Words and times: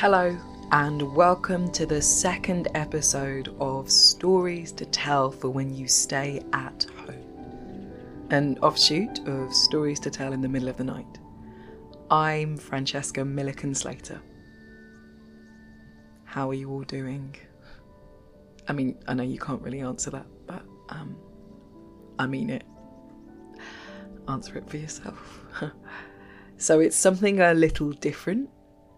Hello, 0.00 0.38
and 0.70 1.02
welcome 1.16 1.72
to 1.72 1.84
the 1.84 2.00
second 2.00 2.68
episode 2.76 3.52
of 3.58 3.90
Stories 3.90 4.70
to 4.70 4.86
Tell 4.86 5.28
for 5.28 5.50
When 5.50 5.74
You 5.74 5.88
Stay 5.88 6.40
at 6.52 6.86
Home, 6.98 8.28
an 8.30 8.56
offshoot 8.62 9.18
of 9.26 9.52
Stories 9.52 9.98
to 9.98 10.08
Tell 10.08 10.32
in 10.32 10.40
the 10.40 10.48
Middle 10.48 10.68
of 10.68 10.76
the 10.76 10.84
Night. 10.84 11.18
I'm 12.12 12.56
Francesca 12.56 13.24
Milliken 13.24 13.74
Slater. 13.74 14.22
How 16.22 16.48
are 16.48 16.54
you 16.54 16.70
all 16.70 16.84
doing? 16.84 17.34
I 18.68 18.74
mean, 18.74 18.96
I 19.08 19.14
know 19.14 19.24
you 19.24 19.40
can't 19.40 19.62
really 19.62 19.80
answer 19.80 20.10
that, 20.10 20.26
but 20.46 20.62
um, 20.90 21.16
I 22.20 22.28
mean 22.28 22.50
it. 22.50 22.62
Answer 24.28 24.58
it 24.58 24.70
for 24.70 24.76
yourself. 24.76 25.40
so 26.56 26.78
it's 26.78 26.96
something 26.96 27.40
a 27.40 27.52
little 27.52 27.90
different 27.90 28.48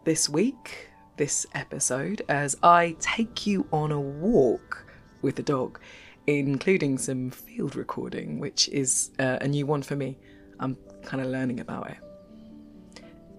this 0.05 0.29
week, 0.29 0.90
this 1.21 1.45
episode, 1.55 2.23
as 2.31 2.57
I 2.63 2.97
take 2.99 3.47
you 3.47 3.67
on 3.75 3.93
a 3.93 4.01
walk 4.01 4.87
with 5.21 5.37
the 5.37 5.43
dog, 5.43 5.79
including 6.27 6.97
some 6.97 7.31
field 7.31 7.77
recording, 7.77 8.39
which 8.39 8.71
is 8.71 9.11
uh, 9.19 9.37
a 9.43 9.47
new 9.47 9.67
one 9.67 9.83
for 9.83 9.97
me. 9.97 10.17
I'm 10.61 10.79
kind 11.03 11.23
of 11.23 11.29
learning 11.29 11.61
about 11.61 11.91
it. 11.91 11.99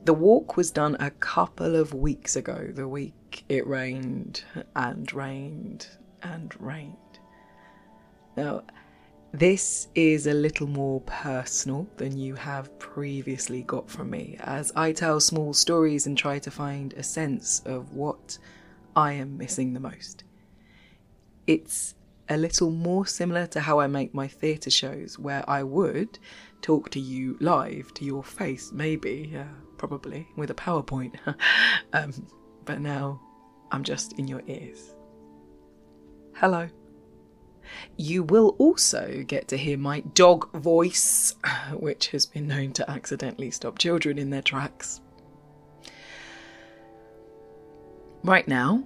The 0.05 0.13
walk 0.13 0.57
was 0.57 0.69
done 0.69 0.95
a 0.99 1.09
couple 1.09 1.75
of 1.75 1.91
weeks 1.95 2.35
ago, 2.35 2.69
the 2.71 2.87
week 2.87 3.45
it 3.49 3.65
rained 3.65 4.43
and 4.75 5.11
rained 5.11 5.87
and 6.21 6.53
rained. 6.61 7.17
Now, 8.37 8.61
this 9.33 9.87
is 9.95 10.27
a 10.27 10.33
little 10.33 10.67
more 10.67 10.99
personal 11.01 11.87
than 11.97 12.17
you 12.17 12.35
have 12.35 12.77
previously 12.79 13.63
got 13.63 13.89
from 13.89 14.09
me, 14.09 14.37
as 14.41 14.73
I 14.75 14.91
tell 14.91 15.19
small 15.21 15.53
stories 15.53 16.05
and 16.05 16.17
try 16.17 16.39
to 16.39 16.51
find 16.51 16.93
a 16.93 17.03
sense 17.03 17.61
of 17.65 17.93
what 17.93 18.37
I 18.95 19.13
am 19.13 19.37
missing 19.37 19.73
the 19.73 19.79
most. 19.79 20.25
It's 21.47 21.95
a 22.27 22.35
little 22.35 22.71
more 22.71 23.05
similar 23.05 23.47
to 23.47 23.61
how 23.61 23.79
I 23.79 23.87
make 23.87 24.13
my 24.13 24.27
theatre 24.27 24.69
shows, 24.69 25.17
where 25.17 25.49
I 25.49 25.63
would 25.63 26.19
talk 26.61 26.89
to 26.91 26.99
you 26.99 27.37
live 27.39 27.93
to 27.95 28.05
your 28.05 28.23
face, 28.23 28.71
maybe, 28.73 29.37
probably, 29.77 30.27
with 30.35 30.51
a 30.51 30.55
PowerPoint. 30.55 31.15
um, 31.93 32.11
but 32.65 32.81
now 32.81 33.21
I'm 33.71 33.83
just 33.83 34.13
in 34.19 34.27
your 34.27 34.43
ears. 34.47 34.93
Hello. 36.35 36.69
You 37.97 38.23
will 38.23 38.55
also 38.57 39.23
get 39.27 39.47
to 39.49 39.57
hear 39.57 39.77
my 39.77 40.01
dog 40.01 40.51
voice, 40.53 41.35
which 41.73 42.09
has 42.09 42.25
been 42.25 42.47
known 42.47 42.73
to 42.73 42.89
accidentally 42.89 43.51
stop 43.51 43.77
children 43.77 44.17
in 44.17 44.29
their 44.29 44.41
tracks. 44.41 45.01
Right 48.23 48.47
now, 48.47 48.83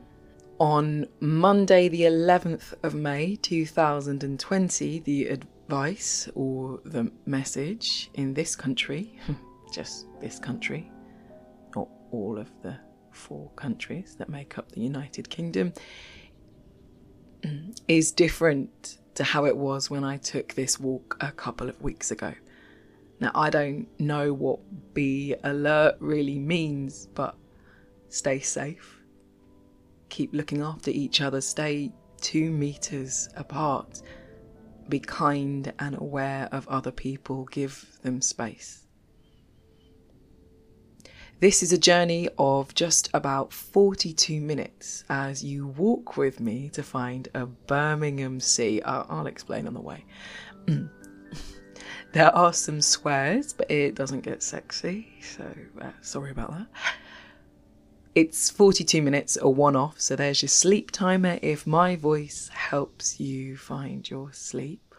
on 0.60 1.08
Monday, 1.20 1.90
the 1.90 2.04
11th 2.04 2.74
of 2.84 2.96
May 2.96 3.36
2020, 3.36 5.00
the 5.00 5.28
advice 5.28 6.30
or 6.36 6.80
the 6.86 7.12
message 7.26 8.10
in 8.14 8.34
this 8.34 8.56
country, 8.56 9.20
just 9.74 10.06
this 10.22 10.40
country, 10.40 10.90
not 11.76 11.90
all 12.12 12.38
of 12.38 12.50
the 12.62 12.78
four 13.12 13.50
countries 13.58 14.16
that 14.18 14.30
make 14.30 14.58
up 14.58 14.72
the 14.72 14.82
United 14.82 15.30
Kingdom, 15.30 15.74
is 17.88 18.12
different 18.12 18.98
to 19.16 19.24
how 19.24 19.46
it 19.46 19.56
was 19.56 19.90
when 19.90 20.04
I 20.04 20.18
took 20.18 20.54
this 20.54 20.80
walk 20.80 21.18
a 21.22 21.32
couple 21.32 21.70
of 21.70 21.82
weeks 21.82 22.12
ago. 22.12 22.34
Now, 23.20 23.32
I 23.34 23.50
don't 23.50 23.88
know 24.00 24.34
what 24.34 24.60
be 24.94 25.36
alert 25.44 25.96
really 26.00 26.38
means, 26.38 27.08
but 27.08 27.36
stay 28.10 28.40
safe. 28.40 29.00
Keep 30.10 30.34
looking 30.34 30.62
after 30.62 30.92
each 30.92 31.22
other. 31.22 31.42
Stay 31.42 31.92
two 32.20 32.52
meters 32.52 33.30
apart. 33.36 34.02
Be 34.90 35.00
kind 35.00 35.72
and 35.80 35.96
aware 35.96 36.50
of 36.52 36.68
other 36.68 36.92
people. 36.92 37.46
Give 37.46 37.86
them 38.04 38.22
space. 38.22 38.85
This 41.42 41.62
is 41.62 41.74
a 41.74 41.78
journey 41.78 42.30
of 42.38 42.74
just 42.76 43.10
about 43.14 43.52
42 43.52 44.40
minutes 44.40 45.04
as 45.10 45.44
you 45.44 45.68
walk 45.68 46.16
with 46.16 46.40
me 46.40 46.70
to 46.70 46.82
find 46.82 47.28
a 47.34 47.46
Birmingham 47.46 48.40
sea. 48.40 48.82
I'll, 48.84 49.06
I'll 49.10 49.28
explain 49.28 49.68
on 49.68 49.74
the 49.74 49.82
way. 49.82 50.06
there 52.14 52.34
are 52.34 52.54
some 52.54 52.80
swears, 52.80 53.52
but 53.52 53.70
it 53.70 53.96
doesn't 53.96 54.22
get 54.22 54.44
sexy, 54.44 55.10
so 55.22 55.46
uh, 55.82 55.90
sorry 56.00 56.32
about 56.32 56.52
that. 56.52 56.68
It's 58.16 58.50
42 58.50 59.02
minutes, 59.02 59.38
a 59.42 59.50
one 59.50 59.76
off, 59.76 60.00
so 60.00 60.16
there's 60.16 60.42
your 60.42 60.48
sleep 60.48 60.90
timer 60.92 61.38
if 61.42 61.68
my 61.68 61.98
voice 61.98 62.50
helps 62.54 63.20
you 63.20 63.58
find 63.58 64.10
your 64.10 64.32
sleep. 64.32 64.96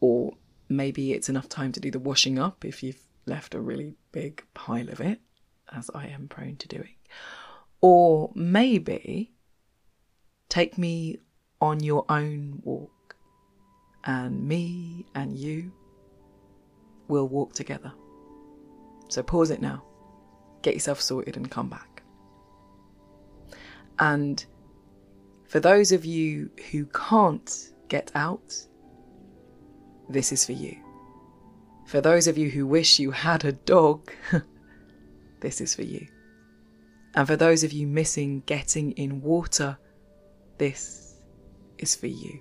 Or 0.00 0.32
maybe 0.68 1.12
it's 1.12 1.28
enough 1.28 1.48
time 1.48 1.70
to 1.70 1.78
do 1.78 1.92
the 1.92 2.00
washing 2.00 2.40
up 2.40 2.64
if 2.64 2.82
you've 2.82 3.06
left 3.26 3.54
a 3.54 3.60
really 3.60 3.94
big 4.10 4.44
pile 4.54 4.88
of 4.88 5.00
it 5.00 5.20
as 5.74 5.90
I 5.94 6.06
am 6.06 6.28
prone 6.28 6.56
to 6.56 6.68
doing. 6.68 6.94
Or 7.80 8.30
maybe 8.34 9.32
take 10.48 10.78
me 10.78 11.18
on 11.60 11.80
your 11.80 12.04
own 12.08 12.60
walk, 12.62 13.16
and 14.04 14.46
me 14.46 15.06
and 15.14 15.36
you 15.36 15.72
will 17.08 17.28
walk 17.28 17.52
together. 17.54 17.92
So 19.08 19.22
pause 19.22 19.50
it 19.50 19.60
now, 19.60 19.82
get 20.62 20.74
yourself 20.74 21.00
sorted, 21.00 21.36
and 21.36 21.50
come 21.50 21.68
back. 21.68 22.02
And 23.98 24.44
for 25.46 25.60
those 25.60 25.92
of 25.92 26.04
you 26.04 26.50
who 26.70 26.86
can't 26.86 27.72
get 27.88 28.10
out, 28.14 28.54
this 30.08 30.32
is 30.32 30.44
for 30.44 30.52
you. 30.52 30.76
For 31.86 32.00
those 32.00 32.26
of 32.26 32.38
you 32.38 32.48
who 32.48 32.66
wish 32.66 32.98
you 32.98 33.10
had 33.10 33.44
a 33.44 33.52
dog, 33.52 34.10
this 35.42 35.60
is 35.60 35.74
for 35.74 35.82
you. 35.82 36.06
And 37.14 37.26
for 37.26 37.36
those 37.36 37.62
of 37.62 37.72
you 37.72 37.86
missing 37.86 38.42
getting 38.46 38.92
in 38.92 39.20
water, 39.20 39.76
this 40.56 41.16
is 41.76 41.94
for 41.94 42.06
you. 42.06 42.40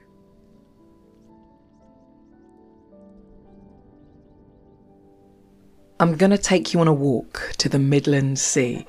I'm 5.99 6.15
going 6.15 6.31
to 6.31 6.37
take 6.37 6.73
you 6.73 6.79
on 6.79 6.87
a 6.87 6.93
walk 6.93 7.53
to 7.57 7.69
the 7.69 7.77
Midland 7.77 8.39
Sea. 8.39 8.87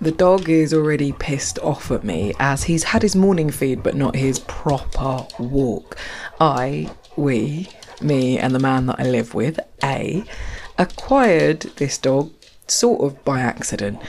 The 0.00 0.12
dog 0.12 0.48
is 0.48 0.74
already 0.74 1.12
pissed 1.12 1.58
off 1.60 1.90
at 1.90 2.04
me 2.04 2.34
as 2.38 2.62
he's 2.64 2.84
had 2.84 3.02
his 3.02 3.16
morning 3.16 3.50
feed 3.50 3.82
but 3.82 3.96
not 3.96 4.14
his 4.14 4.40
proper 4.40 5.26
walk. 5.38 5.96
I, 6.38 6.94
we, 7.16 7.68
me, 8.00 8.38
and 8.38 8.54
the 8.54 8.58
man 8.58 8.86
that 8.86 9.00
I 9.00 9.04
live 9.04 9.32
with, 9.32 9.58
A, 9.82 10.22
acquired 10.78 11.62
this 11.76 11.96
dog 11.98 12.30
sort 12.70 13.02
of 13.02 13.24
by 13.24 13.40
accident. 13.40 14.00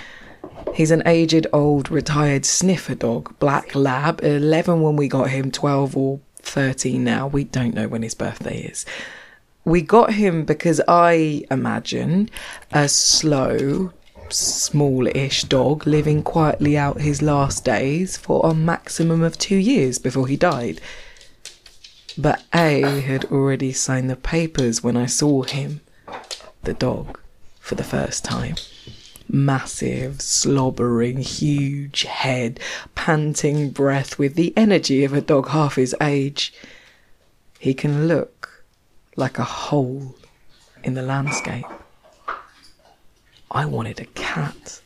He's 0.73 0.91
an 0.91 1.03
aged 1.06 1.47
old 1.53 1.90
retired 1.90 2.45
sniffer 2.45 2.95
dog, 2.95 3.38
black 3.40 3.73
lab, 3.75 4.22
11 4.23 4.81
when 4.81 4.95
we 4.95 5.07
got 5.07 5.29
him, 5.29 5.51
12 5.51 5.97
or 5.97 6.19
13 6.38 7.03
now. 7.03 7.28
We 7.28 7.44
don't 7.44 7.73
know 7.73 7.88
when 7.88 8.03
his 8.03 8.13
birthday 8.13 8.62
is. 8.62 8.85
We 9.66 9.81
got 9.81 10.13
him 10.13 10.46
because 10.46 10.81
I 10.88 11.46
imagined 11.51 12.31
a 12.72 12.88
slow, 12.88 13.91
small-ish 14.29 15.44
dog 15.46 15.85
living 15.85 16.23
quietly 16.23 16.78
out 16.78 17.01
his 17.01 17.22
last 17.22 17.66
days 17.66 18.16
for 18.17 18.46
a 18.46 18.53
maximum 18.53 19.23
of 19.23 19.38
two 19.38 19.57
years 19.57 20.00
before 20.00 20.28
he 20.28 20.38
died. 20.38 20.79
But 22.17 22.43
A 22.53 22.82
had 23.02 23.26
already 23.26 23.73
signed 23.73 24.09
the 24.09 24.16
papers 24.16 24.84
when 24.84 24.96
I 24.96 25.05
saw 25.05 25.43
him, 25.43 25.82
the 26.64 26.73
dog 26.73 27.20
for 27.67 27.75
the 27.75 27.84
first 27.84 28.23
time. 28.23 28.55
Massive, 29.28 30.22
slobbering, 30.22 31.17
huge 31.17 32.03
head, 32.03 32.61
panting 32.96 33.72
breath 33.72 34.17
with 34.17 34.35
the 34.35 34.53
energy 34.55 35.03
of 35.03 35.11
a 35.11 35.19
dog 35.19 35.49
half 35.49 35.75
his 35.75 35.93
age. 35.99 36.53
He 37.59 37.73
can 37.73 38.08
look 38.08 38.64
like 39.17 39.37
a 39.37 39.43
hole 39.43 40.16
in 40.81 40.93
the 40.93 41.02
landscape. 41.02 41.66
I 43.52 43.66
wanted 43.66 43.99
a 43.99 44.05
cat. 44.05 44.79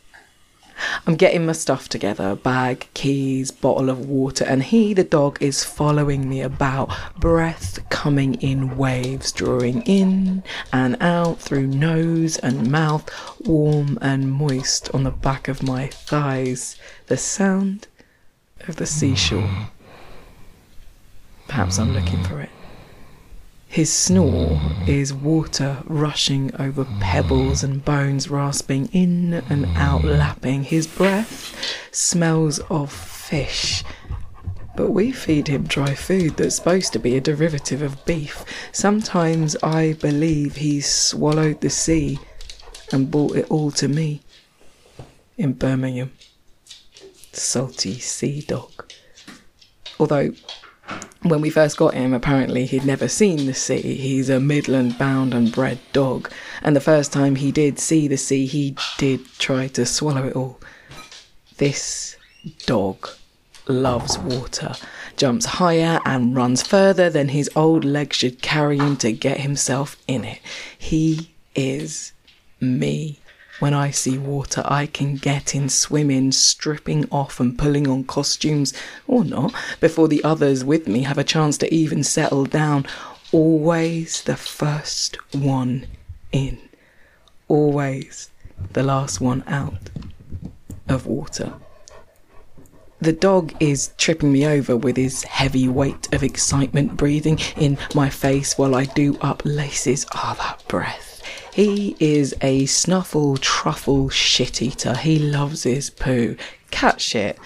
I'm 1.07 1.15
getting 1.15 1.47
my 1.47 1.53
stuff 1.53 1.89
together 1.89 2.35
bag, 2.35 2.87
keys, 2.93 3.49
bottle 3.49 3.89
of 3.89 4.07
water, 4.07 4.45
and 4.45 4.61
he, 4.61 4.93
the 4.93 5.03
dog, 5.03 5.41
is 5.41 5.63
following 5.63 6.29
me 6.29 6.41
about, 6.41 6.95
breath 7.19 7.79
coming 7.89 8.35
in 8.35 8.77
waves, 8.77 9.31
drawing 9.31 9.81
in 9.83 10.43
and 10.71 10.97
out 11.01 11.39
through 11.39 11.67
nose 11.67 12.37
and 12.37 12.71
mouth, 12.71 13.09
warm 13.47 13.97
and 14.01 14.31
moist 14.31 14.93
on 14.93 15.03
the 15.03 15.11
back 15.11 15.47
of 15.47 15.63
my 15.63 15.87
thighs. 15.87 16.77
The 17.07 17.17
sound 17.17 17.87
of 18.67 18.75
the 18.75 18.85
seashore. 18.85 19.49
Perhaps 21.47 21.79
I'm 21.79 21.93
looking 21.93 22.23
for 22.23 22.39
it. 22.41 22.49
His 23.71 23.89
snore 23.89 24.59
is 24.85 25.13
water 25.13 25.81
rushing 25.85 26.53
over 26.59 26.83
pebbles 26.99 27.63
and 27.63 27.83
bones 27.85 28.29
rasping 28.29 28.89
in 28.91 29.35
and 29.49 29.65
out, 29.77 30.03
lapping. 30.03 30.65
His 30.65 30.85
breath 30.85 31.55
smells 31.89 32.59
of 32.69 32.91
fish. 32.91 33.85
But 34.75 34.91
we 34.91 35.13
feed 35.13 35.47
him 35.47 35.63
dry 35.63 35.95
food 35.95 36.35
that's 36.35 36.57
supposed 36.57 36.91
to 36.91 36.99
be 36.99 37.15
a 37.15 37.21
derivative 37.21 37.81
of 37.81 38.05
beef. 38.05 38.43
Sometimes 38.73 39.55
I 39.63 39.93
believe 40.01 40.57
he's 40.57 40.91
swallowed 40.91 41.61
the 41.61 41.69
sea 41.69 42.19
and 42.91 43.09
brought 43.09 43.37
it 43.37 43.49
all 43.49 43.71
to 43.71 43.87
me 43.87 44.21
in 45.37 45.53
Birmingham. 45.53 46.11
Salty 47.31 47.99
sea 47.99 48.41
dog. 48.41 48.91
Although 49.97 50.33
when 51.23 51.41
we 51.41 51.49
first 51.49 51.77
got 51.77 51.93
him, 51.93 52.13
apparently 52.13 52.65
he'd 52.65 52.85
never 52.85 53.07
seen 53.07 53.45
the 53.45 53.53
sea. 53.53 53.95
He's 53.95 54.29
a 54.29 54.39
Midland 54.39 54.97
bound 54.97 55.33
and 55.33 55.51
bred 55.51 55.79
dog. 55.93 56.31
And 56.63 56.75
the 56.75 56.81
first 56.81 57.13
time 57.13 57.35
he 57.35 57.51
did 57.51 57.79
see 57.79 58.07
the 58.07 58.17
sea, 58.17 58.47
he 58.47 58.75
did 58.97 59.25
try 59.37 59.67
to 59.69 59.85
swallow 59.85 60.27
it 60.27 60.35
all. 60.35 60.59
This 61.57 62.17
dog 62.65 63.07
loves 63.67 64.17
water, 64.17 64.73
jumps 65.15 65.45
higher 65.45 65.99
and 66.05 66.35
runs 66.35 66.63
further 66.63 67.09
than 67.09 67.29
his 67.29 67.49
old 67.55 67.85
legs 67.85 68.17
should 68.17 68.41
carry 68.41 68.77
him 68.77 68.97
to 68.97 69.11
get 69.11 69.39
himself 69.39 69.97
in 70.07 70.25
it. 70.25 70.39
He 70.77 71.31
is 71.55 72.13
me. 72.59 73.20
When 73.61 73.75
I 73.75 73.91
see 73.91 74.17
water, 74.17 74.63
I 74.65 74.87
can 74.87 75.17
get 75.17 75.53
in 75.53 75.69
swimming, 75.69 76.31
stripping 76.31 77.07
off 77.11 77.39
and 77.39 77.55
pulling 77.55 77.87
on 77.87 78.05
costumes, 78.05 78.73
or 79.05 79.23
not, 79.23 79.53
before 79.79 80.07
the 80.07 80.23
others 80.23 80.63
with 80.63 80.87
me 80.87 81.03
have 81.03 81.19
a 81.19 81.23
chance 81.23 81.59
to 81.59 81.71
even 81.71 82.03
settle 82.03 82.45
down. 82.45 82.87
Always 83.31 84.23
the 84.23 84.35
first 84.35 85.17
one 85.31 85.85
in. 86.31 86.57
Always 87.47 88.31
the 88.73 88.81
last 88.81 89.21
one 89.21 89.43
out 89.45 89.91
of 90.89 91.05
water. 91.05 91.53
The 92.99 93.13
dog 93.13 93.53
is 93.59 93.91
tripping 93.99 94.31
me 94.31 94.47
over 94.47 94.75
with 94.75 94.97
his 94.97 95.21
heavy 95.21 95.67
weight 95.67 96.11
of 96.11 96.23
excitement 96.23 96.97
breathing 96.97 97.37
in 97.55 97.77
my 97.93 98.09
face 98.09 98.57
while 98.57 98.73
I 98.73 98.85
do 98.85 99.19
up 99.21 99.43
laces. 99.45 100.07
Ah, 100.15 100.35
oh, 100.35 100.43
that 100.43 100.67
breath. 100.67 101.10
He 101.53 101.97
is 101.99 102.33
a 102.41 102.65
snuffle 102.65 103.35
truffle 103.37 104.09
shit 104.09 104.61
eater. 104.61 104.95
He 104.95 105.19
loves 105.19 105.63
his 105.63 105.89
poo. 105.89 106.37
Cat 106.71 107.01
shit, 107.01 107.37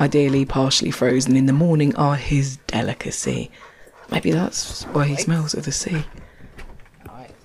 ideally 0.00 0.44
partially 0.44 0.90
frozen 0.90 1.36
in 1.36 1.46
the 1.46 1.52
morning, 1.52 1.94
are 1.94 2.16
his 2.16 2.56
delicacy. 2.66 3.50
Maybe 4.10 4.32
that's 4.32 4.82
why 4.86 5.06
he 5.06 5.16
smells 5.16 5.54
of 5.54 5.64
the 5.64 5.72
sea. 5.72 6.04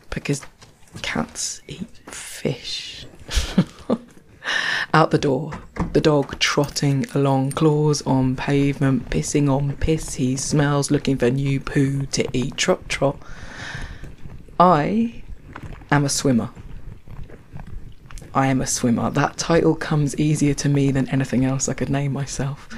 Because 0.10 0.42
cats 1.04 1.62
eat 1.68 1.88
fish. 2.08 3.06
Out 4.94 5.12
the 5.12 5.20
door, 5.20 5.52
the 5.94 6.02
dog 6.02 6.40
trotting 6.40 7.06
along, 7.14 7.52
claws 7.52 8.02
on 8.02 8.36
pavement, 8.36 9.12
pissing 9.12 9.50
on 9.50 9.78
piss. 9.78 10.16
He 10.16 10.36
smells, 10.36 10.90
looking 10.90 11.18
for 11.18 11.30
new 11.30 11.60
poo 11.60 12.08
to 12.08 12.28
eat. 12.34 12.58
Trot, 12.58 12.90
trot. 12.90 13.18
I 14.60 15.22
am 15.92 16.06
a 16.06 16.10
swimmer. 16.10 16.50
I 18.34 18.48
am 18.48 18.62
a 18.62 18.68
swimmer. 18.68 19.10
That 19.10 19.38
title 19.38 19.76
comes 19.76 20.16
easier 20.20 20.54
to 20.56 20.70
me 20.70 20.92
than 20.92 21.10
anything 21.10 21.46
else 21.46 21.68
I 21.68 21.74
could 21.74 21.90
name 21.90 22.14
myself. 22.14 22.70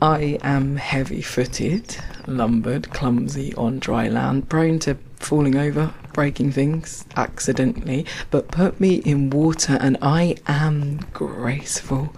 I 0.00 0.38
am 0.42 0.76
heavy 0.76 1.22
footed, 1.22 1.96
lumbered, 2.26 2.90
clumsy 2.90 3.52
on 3.56 3.80
dry 3.80 4.08
land, 4.08 4.48
prone 4.48 4.78
to 4.80 4.96
falling 5.16 5.56
over, 5.56 5.92
breaking 6.12 6.52
things 6.52 7.04
accidentally, 7.16 8.06
but 8.30 8.52
put 8.52 8.78
me 8.78 8.96
in 8.96 9.30
water 9.30 9.76
and 9.80 9.96
I 10.00 10.36
am 10.46 10.98
graceful. 11.12 12.14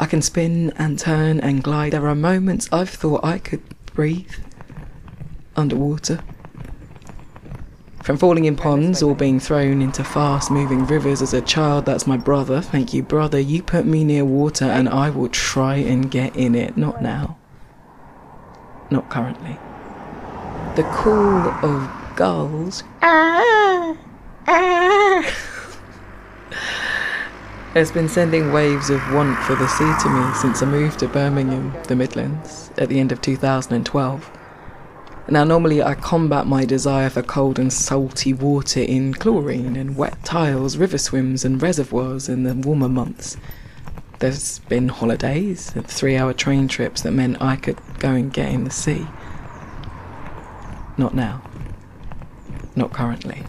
I 0.00 0.06
can 0.06 0.22
spin 0.22 0.72
and 0.76 0.98
turn 0.98 1.40
and 1.40 1.62
glide. 1.62 1.92
There 1.92 2.08
are 2.08 2.14
moments 2.14 2.68
I've 2.72 2.88
thought 2.88 3.24
I 3.24 3.38
could 3.38 3.62
breathe 3.92 4.32
underwater. 5.56 6.20
From 8.08 8.16
falling 8.16 8.46
in 8.46 8.56
ponds 8.56 9.02
or 9.02 9.14
being 9.14 9.38
thrown 9.38 9.82
into 9.82 10.02
fast 10.02 10.50
moving 10.50 10.86
rivers 10.86 11.20
as 11.20 11.34
a 11.34 11.42
child, 11.42 11.84
that's 11.84 12.06
my 12.06 12.16
brother. 12.16 12.62
Thank 12.62 12.94
you, 12.94 13.02
brother. 13.02 13.38
You 13.38 13.62
put 13.62 13.84
me 13.84 14.02
near 14.02 14.24
water 14.24 14.64
and 14.64 14.88
I 14.88 15.10
will 15.10 15.28
try 15.28 15.74
and 15.74 16.10
get 16.10 16.34
in 16.34 16.54
it. 16.54 16.78
Not 16.78 17.02
now. 17.02 17.36
Not 18.90 19.10
currently. 19.10 19.58
The 20.74 20.84
call 20.84 21.50
of 21.62 21.90
gulls 22.16 22.82
ah, 23.02 23.94
ah, 24.48 25.34
has 27.74 27.92
been 27.92 28.08
sending 28.08 28.54
waves 28.54 28.88
of 28.88 29.02
want 29.12 29.38
for 29.40 29.54
the 29.54 29.68
sea 29.68 29.92
to 30.04 30.08
me 30.08 30.34
since 30.34 30.62
I 30.62 30.66
moved 30.66 31.00
to 31.00 31.08
Birmingham, 31.08 31.74
the 31.88 31.94
Midlands, 31.94 32.70
at 32.78 32.88
the 32.88 33.00
end 33.00 33.12
of 33.12 33.20
2012. 33.20 34.37
Now, 35.30 35.44
normally 35.44 35.82
I 35.82 35.94
combat 35.94 36.46
my 36.46 36.64
desire 36.64 37.10
for 37.10 37.22
cold 37.22 37.58
and 37.58 37.70
salty 37.70 38.32
water 38.32 38.80
in 38.80 39.12
chlorine 39.12 39.76
and 39.76 39.94
wet 39.94 40.24
tiles, 40.24 40.78
river 40.78 40.96
swims, 40.96 41.44
and 41.44 41.60
reservoirs 41.60 42.30
in 42.30 42.44
the 42.44 42.54
warmer 42.54 42.88
months. 42.88 43.36
There's 44.20 44.60
been 44.60 44.88
holidays 44.88 45.70
and 45.74 45.86
three 45.86 46.16
hour 46.16 46.32
train 46.32 46.66
trips 46.66 47.02
that 47.02 47.12
meant 47.12 47.42
I 47.42 47.56
could 47.56 47.78
go 47.98 48.12
and 48.12 48.32
get 48.32 48.50
in 48.50 48.64
the 48.64 48.70
sea. 48.70 49.06
Not 50.96 51.14
now. 51.14 51.42
Not 52.74 52.94
currently. 52.94 53.44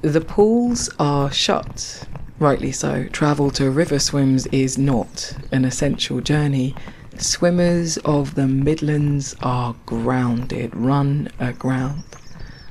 The 0.00 0.22
pools 0.22 0.88
are 0.98 1.30
shut, 1.30 2.08
rightly 2.38 2.72
so. 2.72 3.04
Travel 3.08 3.50
to 3.52 3.70
river 3.70 3.98
swims 3.98 4.46
is 4.46 4.78
not 4.78 5.36
an 5.52 5.66
essential 5.66 6.22
journey 6.22 6.74
Swimmers 7.18 7.96
of 7.98 8.34
the 8.34 8.48
Midlands 8.48 9.36
are 9.40 9.74
grounded, 9.86 10.74
run 10.74 11.28
aground. 11.38 12.02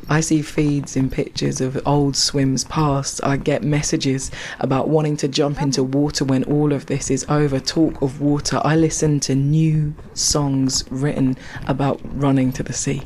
I 0.10 0.20
see 0.20 0.42
feeds 0.42 0.98
in 0.98 1.10
pictures 1.10 1.62
of 1.62 1.82
old 1.88 2.18
swims 2.18 2.66
past. 2.66 3.24
I 3.24 3.38
get 3.38 3.64
messages 3.64 4.32
about 4.60 4.90
wanting 4.90 5.16
to 5.18 5.30
jump 5.30 5.62
into 5.62 5.82
water 5.82 6.26
when 6.26 6.44
all 6.44 6.74
of 6.74 6.88
this 6.88 7.10
is 7.10 7.26
over. 7.30 7.60
Talk 7.60 8.02
of 8.02 8.20
water. 8.20 8.60
I 8.64 8.76
listen 8.76 9.22
to 9.22 9.34
new 9.34 9.96
songs 10.14 10.84
written 10.92 11.38
about 11.68 12.02
running 12.04 12.52
to 12.54 12.64
the 12.64 12.74
sea. 12.74 13.02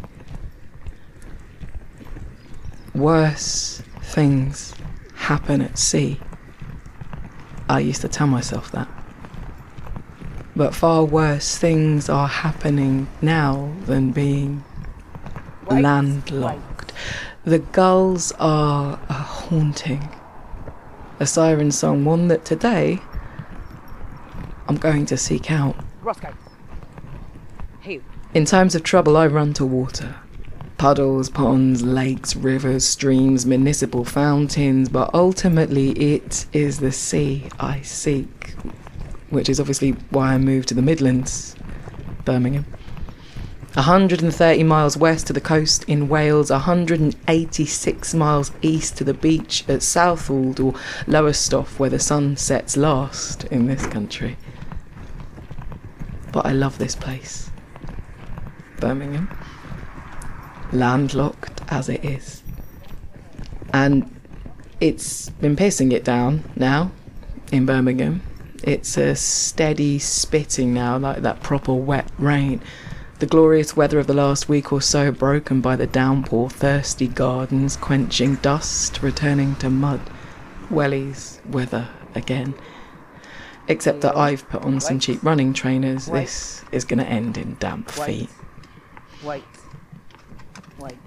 Worse 2.96 3.84
things 4.02 4.74
happen 5.14 5.62
at 5.62 5.78
sea. 5.78 6.20
I 7.70 7.80
used 7.80 8.02
to 8.02 8.08
tell 8.08 8.28
myself 8.28 8.72
that. 8.72 8.97
But 10.58 10.74
far 10.74 11.04
worse 11.04 11.56
things 11.56 12.10
are 12.10 12.28
happening 12.28 13.08
now 13.22 13.72
than 13.86 14.12
being 14.12 14.64
landlocked. 15.70 16.94
The 17.46 17.60
gulls 17.60 18.32
are 18.40 19.00
a 19.08 19.14
haunting. 19.14 20.10
A 21.20 21.28
siren 21.28 21.70
song, 21.70 22.06
one 22.06 22.28
that 22.30 22.44
today 22.44 23.00
I'm 24.68 24.78
going 24.78 25.06
to 25.06 25.16
seek 25.16 25.52
out. 25.52 25.76
In 28.34 28.46
times 28.46 28.74
of 28.74 28.82
trouble, 28.82 29.16
I 29.16 29.28
run 29.28 29.54
to 29.54 29.66
water. 29.66 30.16
Puddles, 30.80 31.30
ponds, 31.30 31.84
lakes, 31.84 32.36
rivers, 32.36 32.84
streams, 32.84 33.46
municipal 33.46 34.04
fountains, 34.04 34.90
but 34.90 35.12
ultimately 35.14 35.92
it 35.92 36.48
is 36.52 36.80
the 36.80 36.92
sea 36.92 37.48
I 37.60 37.82
seek 37.82 38.56
which 39.30 39.50
is 39.50 39.60
obviously 39.60 39.92
why 40.10 40.34
I 40.34 40.38
moved 40.38 40.70
to 40.70 40.74
the 40.74 40.82
Midlands, 40.82 41.56
Birmingham. 42.26 42.66
130 43.74 44.64
miles 44.64 44.98
west 44.98 45.28
to 45.28 45.34
the 45.34 45.42
coast 45.42 45.84
in 45.84 46.10
Wales, 46.10 46.50
186 46.50 48.14
miles 48.16 48.52
east 48.64 48.98
to 48.98 49.04
the 49.04 49.14
beach 49.14 49.64
at 49.70 49.84
Southwold 49.84 50.60
or 50.60 50.74
Lowestoft, 51.06 51.80
where 51.80 51.90
the 51.90 52.00
sun 52.00 52.38
sets 52.38 52.76
last 52.76 53.44
in 53.46 53.68
this 53.68 53.86
country. 53.86 54.36
But 56.32 56.48
I 56.48 56.54
love 56.54 56.80
this 56.80 56.96
place, 56.96 57.52
Birmingham, 58.80 59.30
landlocked 60.72 61.62
as 61.68 61.88
it 61.88 62.04
is. 62.04 62.42
And 63.74 64.12
it's 64.82 65.30
been 65.30 65.56
pissing 65.56 65.92
it 65.94 66.04
down 66.04 66.44
now 66.56 66.92
in 67.52 67.68
Birmingham 67.68 68.22
it's 68.68 68.98
a 68.98 69.16
steady 69.16 69.98
spitting 69.98 70.74
now, 70.74 70.98
like 70.98 71.22
that 71.22 71.42
proper 71.42 71.74
wet 71.74 72.12
rain. 72.20 72.62
The 73.20 73.26
glorious 73.26 73.78
weather 73.78 73.98
of 73.98 74.08
the 74.08 74.14
last 74.14 74.50
week 74.50 74.74
or 74.74 74.82
so 74.82 75.10
broken 75.10 75.62
by 75.62 75.78
the 75.78 75.88
downpour, 75.88 76.50
thirsty 76.50 77.08
gardens 77.08 77.78
quenching 77.78 78.36
dust, 78.36 79.02
returning 79.02 79.56
to 79.56 79.70
mud, 79.70 80.02
wellies 80.70 81.44
weather 81.46 81.88
again. 82.14 82.56
Except 83.70 84.02
that 84.02 84.18
I've 84.18 84.48
put 84.50 84.64
on 84.64 84.82
some 84.82 85.00
cheap 85.00 85.24
running 85.24 85.54
trainers. 85.54 86.08
This 86.08 86.66
is 86.74 86.84
going 86.84 87.00
to 87.00 87.08
end 87.08 87.38
in 87.38 87.56
damp 87.60 87.90
feet. 87.90 88.30
Wait. 89.24 89.44
Wait. 90.78 90.98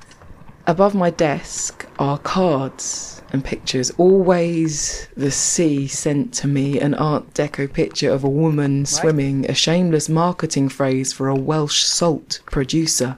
Above 0.66 0.94
my 0.94 1.10
desk 1.10 1.86
are 1.98 2.16
cards 2.16 3.19
and 3.32 3.44
pictures. 3.44 3.90
Always 3.98 5.08
the 5.16 5.30
sea 5.30 5.86
sent 5.86 6.32
to 6.34 6.48
me 6.48 6.80
an 6.80 6.94
Art 6.94 7.32
Deco 7.34 7.72
picture 7.72 8.10
of 8.10 8.24
a 8.24 8.28
woman 8.28 8.86
swimming, 8.86 9.48
a 9.48 9.54
shameless 9.54 10.08
marketing 10.08 10.68
phrase 10.68 11.12
for 11.12 11.28
a 11.28 11.34
Welsh 11.34 11.82
salt 11.82 12.40
producer. 12.46 13.16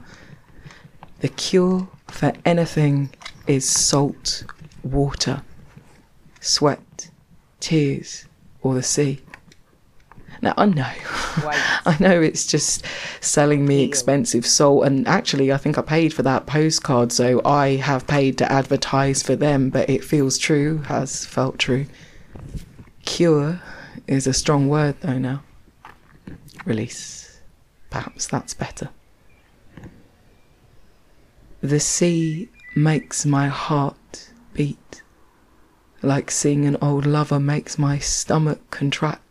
The 1.21 1.29
cure 1.29 1.87
for 2.07 2.33
anything 2.45 3.09
is 3.47 3.67
salt 3.67 4.45
water, 4.83 5.41
sweat, 6.41 7.09
tears, 7.59 8.25
or 8.61 8.75
the 8.75 8.83
sea. 8.83 9.21
Now 10.41 10.53
I 10.57 10.65
know, 10.65 10.91
I 11.85 11.97
know 11.99 12.21
it's 12.21 12.45
just 12.45 12.85
selling 13.19 13.65
me 13.65 13.83
expensive 13.83 14.45
salt, 14.45 14.85
and 14.85 15.07
actually 15.07 15.51
I 15.51 15.57
think 15.57 15.77
I 15.77 15.81
paid 15.81 16.13
for 16.13 16.23
that 16.23 16.45
postcard, 16.45 17.11
so 17.11 17.41
I 17.43 17.75
have 17.75 18.05
paid 18.07 18.37
to 18.37 18.51
advertise 18.51 19.23
for 19.23 19.35
them, 19.35 19.69
but 19.69 19.89
it 19.89 20.03
feels 20.03 20.37
true, 20.37 20.79
has 20.83 21.25
felt 21.25 21.57
true. 21.57 21.87
Cure 23.05 23.61
is 24.07 24.27
a 24.27 24.33
strong 24.33 24.67
word 24.69 24.95
though 25.01 25.17
now. 25.17 25.43
Release, 26.65 27.41
perhaps 27.89 28.27
that's 28.27 28.53
better. 28.53 28.89
The 31.61 31.79
sea 31.79 32.49
makes 32.75 33.25
my 33.25 33.47
heart 33.47 34.29
beat, 34.53 35.01
like 36.01 36.29
seeing 36.29 36.65
an 36.65 36.77
old 36.81 37.05
lover 37.05 37.39
makes 37.39 37.79
my 37.79 37.97
stomach 37.97 38.69
contract 38.69 39.22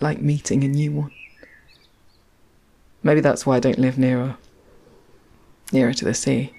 like 0.00 0.20
meeting 0.20 0.64
a 0.64 0.68
new 0.68 0.92
one. 0.92 1.12
Maybe 3.02 3.20
that's 3.20 3.46
why 3.46 3.56
I 3.56 3.60
don't 3.60 3.78
live 3.78 3.98
nearer 3.98 4.36
nearer 5.72 5.92
to 5.92 6.04
the 6.04 6.14
sea. 6.14 6.52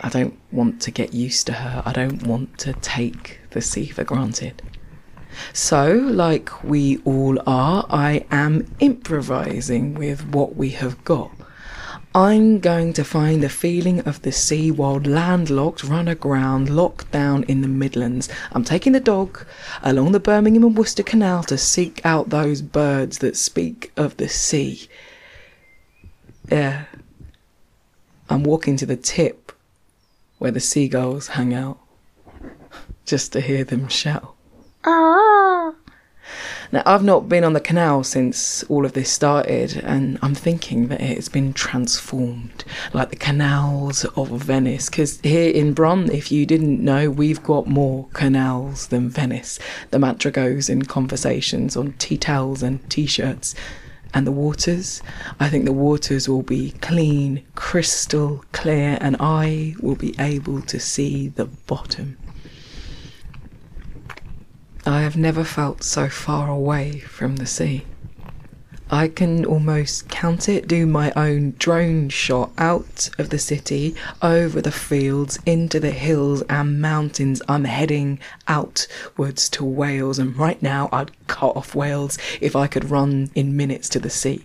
I 0.00 0.08
don't 0.08 0.38
want 0.50 0.82
to 0.82 0.90
get 0.90 1.14
used 1.14 1.46
to 1.46 1.52
her. 1.52 1.82
I 1.86 1.92
don't 1.92 2.26
want 2.26 2.58
to 2.60 2.72
take 2.74 3.40
the 3.50 3.60
sea 3.60 3.86
for 3.86 4.04
granted. 4.04 4.60
So, 5.52 5.92
like 5.92 6.62
we 6.62 6.98
all 7.04 7.38
are, 7.46 7.86
I 7.88 8.26
am 8.30 8.66
improvising 8.80 9.94
with 9.94 10.26
what 10.28 10.56
we 10.56 10.70
have 10.70 11.02
got. 11.04 11.30
I'm 12.14 12.60
going 12.60 12.92
to 12.94 13.04
find 13.04 13.42
the 13.42 13.48
feeling 13.48 14.00
of 14.00 14.20
the 14.20 14.32
sea 14.32 14.70
while 14.70 15.00
landlocked, 15.00 15.82
run 15.82 16.08
aground, 16.08 16.68
locked 16.68 17.10
down 17.10 17.42
in 17.44 17.62
the 17.62 17.68
Midlands. 17.68 18.28
I'm 18.52 18.64
taking 18.64 18.92
the 18.92 19.00
dog 19.00 19.46
along 19.82 20.12
the 20.12 20.20
Birmingham 20.20 20.64
and 20.64 20.76
Worcester 20.76 21.02
Canal 21.02 21.42
to 21.44 21.56
seek 21.56 22.04
out 22.04 22.28
those 22.28 22.60
birds 22.60 23.18
that 23.18 23.34
speak 23.36 23.92
of 23.96 24.18
the 24.18 24.28
sea. 24.28 24.88
Yeah. 26.50 26.84
I'm 28.28 28.44
walking 28.44 28.76
to 28.76 28.86
the 28.86 28.96
tip 28.96 29.50
where 30.38 30.50
the 30.50 30.60
seagulls 30.60 31.28
hang 31.28 31.54
out 31.54 31.78
just 33.06 33.32
to 33.32 33.40
hear 33.40 33.64
them 33.64 33.88
shout. 33.88 34.34
Ah! 34.84 35.72
Now, 36.72 36.82
I've 36.86 37.04
not 37.04 37.28
been 37.28 37.44
on 37.44 37.52
the 37.52 37.60
canal 37.60 38.02
since 38.02 38.62
all 38.62 38.86
of 38.86 38.94
this 38.94 39.12
started, 39.12 39.76
and 39.84 40.18
I'm 40.22 40.34
thinking 40.34 40.88
that 40.88 41.02
it's 41.02 41.28
been 41.28 41.52
transformed 41.52 42.64
like 42.94 43.10
the 43.10 43.16
canals 43.16 44.06
of 44.16 44.30
Venice. 44.30 44.88
Because 44.88 45.20
here 45.20 45.50
in 45.52 45.74
Brum, 45.74 46.10
if 46.10 46.32
you 46.32 46.46
didn't 46.46 46.82
know, 46.82 47.10
we've 47.10 47.42
got 47.42 47.66
more 47.66 48.08
canals 48.14 48.86
than 48.86 49.10
Venice. 49.10 49.58
The 49.90 49.98
mantra 49.98 50.30
goes 50.30 50.70
in 50.70 50.86
conversations 50.86 51.76
on 51.76 51.92
tea 51.98 52.16
towels 52.16 52.62
and 52.62 52.88
t 52.88 53.04
shirts. 53.04 53.54
And 54.14 54.26
the 54.26 54.32
waters, 54.32 55.02
I 55.38 55.50
think 55.50 55.66
the 55.66 55.74
waters 55.74 56.26
will 56.26 56.42
be 56.42 56.70
clean, 56.80 57.44
crystal 57.54 58.46
clear, 58.52 58.96
and 58.98 59.16
I 59.20 59.74
will 59.82 59.96
be 59.96 60.14
able 60.18 60.62
to 60.62 60.80
see 60.80 61.28
the 61.28 61.44
bottom. 61.44 62.16
I 64.84 65.02
have 65.02 65.16
never 65.16 65.44
felt 65.44 65.84
so 65.84 66.08
far 66.08 66.50
away 66.50 66.98
from 66.98 67.36
the 67.36 67.46
sea. 67.46 67.84
I 68.90 69.08
can 69.08 69.46
almost 69.46 70.10
count 70.10 70.50
it, 70.50 70.68
do 70.68 70.86
my 70.86 71.12
own 71.16 71.54
drone 71.58 72.10
shot 72.10 72.50
out 72.58 73.08
of 73.18 73.30
the 73.30 73.38
city, 73.38 73.94
over 74.20 74.60
the 74.60 74.70
fields, 74.72 75.38
into 75.46 75.80
the 75.80 75.92
hills 75.92 76.42
and 76.50 76.82
mountains. 76.82 77.40
I'm 77.48 77.64
heading 77.64 78.18
outwards 78.48 79.48
to 79.50 79.64
Wales, 79.64 80.18
and 80.18 80.36
right 80.36 80.60
now 80.60 80.90
I'd 80.92 81.26
cut 81.26 81.56
off 81.56 81.74
Wales 81.74 82.18
if 82.40 82.54
I 82.54 82.66
could 82.66 82.90
run 82.90 83.30
in 83.34 83.56
minutes 83.56 83.88
to 83.90 83.98
the 83.98 84.10
sea. 84.10 84.44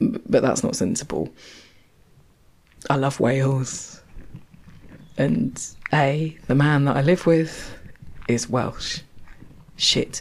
But 0.00 0.40
that's 0.40 0.62
not 0.62 0.76
sensible. 0.76 1.28
I 2.88 2.96
love 2.96 3.20
Wales. 3.20 4.02
And 5.18 5.60
A, 5.92 6.38
the 6.46 6.54
man 6.54 6.84
that 6.84 6.96
I 6.96 7.02
live 7.02 7.26
with, 7.26 7.77
is 8.28 8.48
Welsh. 8.48 9.00
Shit. 9.76 10.20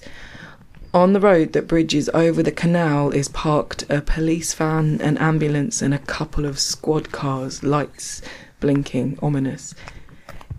On 0.94 1.14
the 1.14 1.20
road 1.20 1.54
that 1.54 1.68
bridges 1.68 2.10
over 2.14 2.42
the 2.42 2.52
canal 2.52 3.12
is 3.12 3.28
parked 3.28 3.84
a 3.90 4.02
police 4.02 4.54
van, 4.54 5.00
an 5.02 5.18
ambulance, 5.18 5.82
and 5.82 5.94
a 5.94 6.00
couple 6.00 6.46
of 6.46 6.60
squad 6.60 7.12
cars, 7.12 7.62
lights 7.62 8.22
blinking, 8.60 9.20
ominous. 9.22 9.76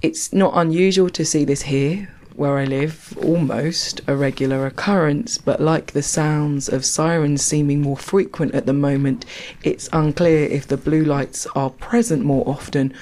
It's 0.03 0.33
not 0.33 0.53
unusual 0.55 1.11
to 1.11 1.25
see 1.25 1.45
this 1.45 1.63
here, 1.63 2.09
where 2.37 2.59
I 2.59 2.67
live, 2.67 3.19
almost 3.21 4.01
a 4.07 4.15
regular 4.15 4.65
occurrence, 4.67 5.39
but 5.39 5.61
like 5.61 5.91
the 5.91 6.05
sounds 6.05 6.69
of 6.69 6.85
sirens 6.85 7.43
seeming 7.43 7.81
more 7.81 7.97
frequent 7.97 8.55
at 8.55 8.67
the 8.67 8.73
moment, 8.73 9.25
it's 9.65 9.89
unclear 9.93 10.47
if 10.47 10.69
the 10.69 10.77
blue 10.77 11.05
lights 11.05 11.47
are 11.57 11.71
present 11.71 12.25
more 12.25 12.49
often 12.49 12.95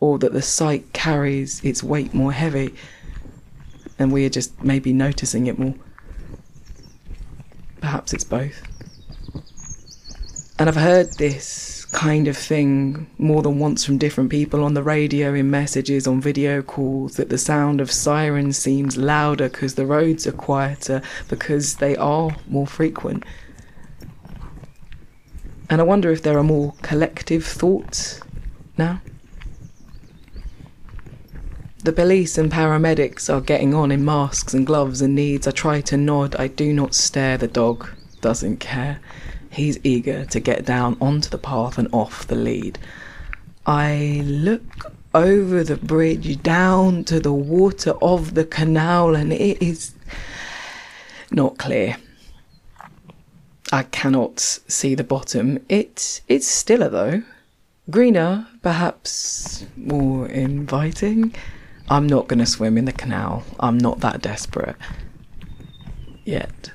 or 0.00 0.18
that 0.18 0.32
the 0.32 0.42
sight 0.42 0.92
carries 0.92 1.62
its 1.62 1.84
weight 1.84 2.14
more 2.14 2.32
heavy 2.32 2.74
and 4.00 4.10
we 4.10 4.24
are 4.24 4.30
just 4.30 4.64
maybe 4.64 4.92
noticing 4.92 5.46
it 5.46 5.58
more. 5.58 5.74
Perhaps 7.80 8.14
it's 8.14 8.24
both. 8.24 8.62
And 10.58 10.68
I've 10.68 10.76
heard 10.76 11.12
this 11.18 11.84
kind 11.92 12.28
of 12.28 12.36
thing 12.36 13.10
more 13.18 13.42
than 13.42 13.58
once 13.58 13.84
from 13.84 13.98
different 13.98 14.30
people 14.30 14.64
on 14.64 14.74
the 14.74 14.82
radio, 14.82 15.34
in 15.34 15.50
messages, 15.50 16.06
on 16.06 16.20
video 16.20 16.62
calls, 16.62 17.16
that 17.16 17.28
the 17.28 17.38
sound 17.38 17.80
of 17.80 17.90
sirens 17.90 18.56
seems 18.56 18.96
louder 18.96 19.48
because 19.48 19.74
the 19.74 19.86
roads 19.86 20.26
are 20.26 20.32
quieter, 20.32 21.02
because 21.28 21.76
they 21.76 21.96
are 21.96 22.34
more 22.48 22.66
frequent. 22.66 23.24
And 25.68 25.80
I 25.80 25.84
wonder 25.84 26.10
if 26.10 26.22
there 26.22 26.38
are 26.38 26.44
more 26.44 26.74
collective 26.82 27.44
thoughts 27.44 28.20
now. 28.78 29.00
The 31.82 31.92
police 31.92 32.36
and 32.36 32.52
paramedics 32.52 33.32
are 33.32 33.40
getting 33.40 33.72
on 33.72 33.90
in 33.90 34.04
masks 34.04 34.52
and 34.52 34.66
gloves 34.66 35.00
and 35.00 35.14
needs. 35.14 35.46
I 35.46 35.50
try 35.50 35.80
to 35.80 35.96
nod. 35.96 36.36
I 36.36 36.46
do 36.48 36.74
not 36.74 36.94
stare. 36.94 37.38
The 37.38 37.48
dog 37.48 37.88
doesn't 38.20 38.58
care. 38.58 39.00
He's 39.48 39.80
eager 39.82 40.26
to 40.26 40.40
get 40.40 40.66
down 40.66 40.98
onto 41.00 41.30
the 41.30 41.38
path 41.38 41.78
and 41.78 41.88
off 41.90 42.26
the 42.26 42.34
lead. 42.34 42.78
I 43.64 44.20
look 44.26 44.92
over 45.14 45.64
the 45.64 45.76
bridge 45.76 46.42
down 46.42 47.04
to 47.04 47.18
the 47.18 47.32
water 47.32 47.92
of 48.02 48.34
the 48.34 48.44
canal 48.44 49.14
and 49.14 49.32
it 49.32 49.62
is 49.62 49.94
not 51.30 51.56
clear. 51.56 51.96
I 53.72 53.84
cannot 53.84 54.38
see 54.38 54.94
the 54.94 55.04
bottom. 55.04 55.64
It 55.70 56.20
it's 56.28 56.46
stiller 56.46 56.90
though. 56.90 57.22
Greener, 57.88 58.46
perhaps 58.60 59.64
more 59.76 60.26
inviting. 60.28 61.34
I'm 61.90 62.06
not 62.06 62.28
going 62.28 62.38
to 62.38 62.46
swim 62.46 62.78
in 62.78 62.84
the 62.84 62.92
canal. 62.92 63.42
I'm 63.58 63.76
not 63.76 63.98
that 63.98 64.22
desperate. 64.22 64.76
Yet. 66.24 66.70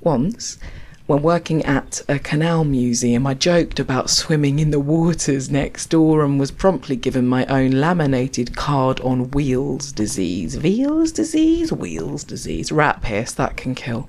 Once, 0.00 0.58
when 1.06 1.20
working 1.20 1.62
at 1.66 2.00
a 2.08 2.18
canal 2.18 2.64
museum, 2.64 3.26
I 3.26 3.34
joked 3.34 3.78
about 3.78 4.08
swimming 4.08 4.58
in 4.58 4.70
the 4.70 4.80
waters 4.80 5.50
next 5.50 5.90
door 5.90 6.24
and 6.24 6.40
was 6.40 6.50
promptly 6.50 6.96
given 6.96 7.26
my 7.26 7.44
own 7.44 7.72
laminated 7.72 8.56
card 8.56 9.00
on 9.02 9.30
Weil's 9.32 9.92
disease. 9.92 10.58
Weil's 10.58 11.12
disease? 11.12 11.70
Weil's 11.70 12.24
disease. 12.24 12.72
Rat 12.72 13.02
piss, 13.02 13.32
that 13.32 13.58
can 13.58 13.74
kill. 13.74 14.08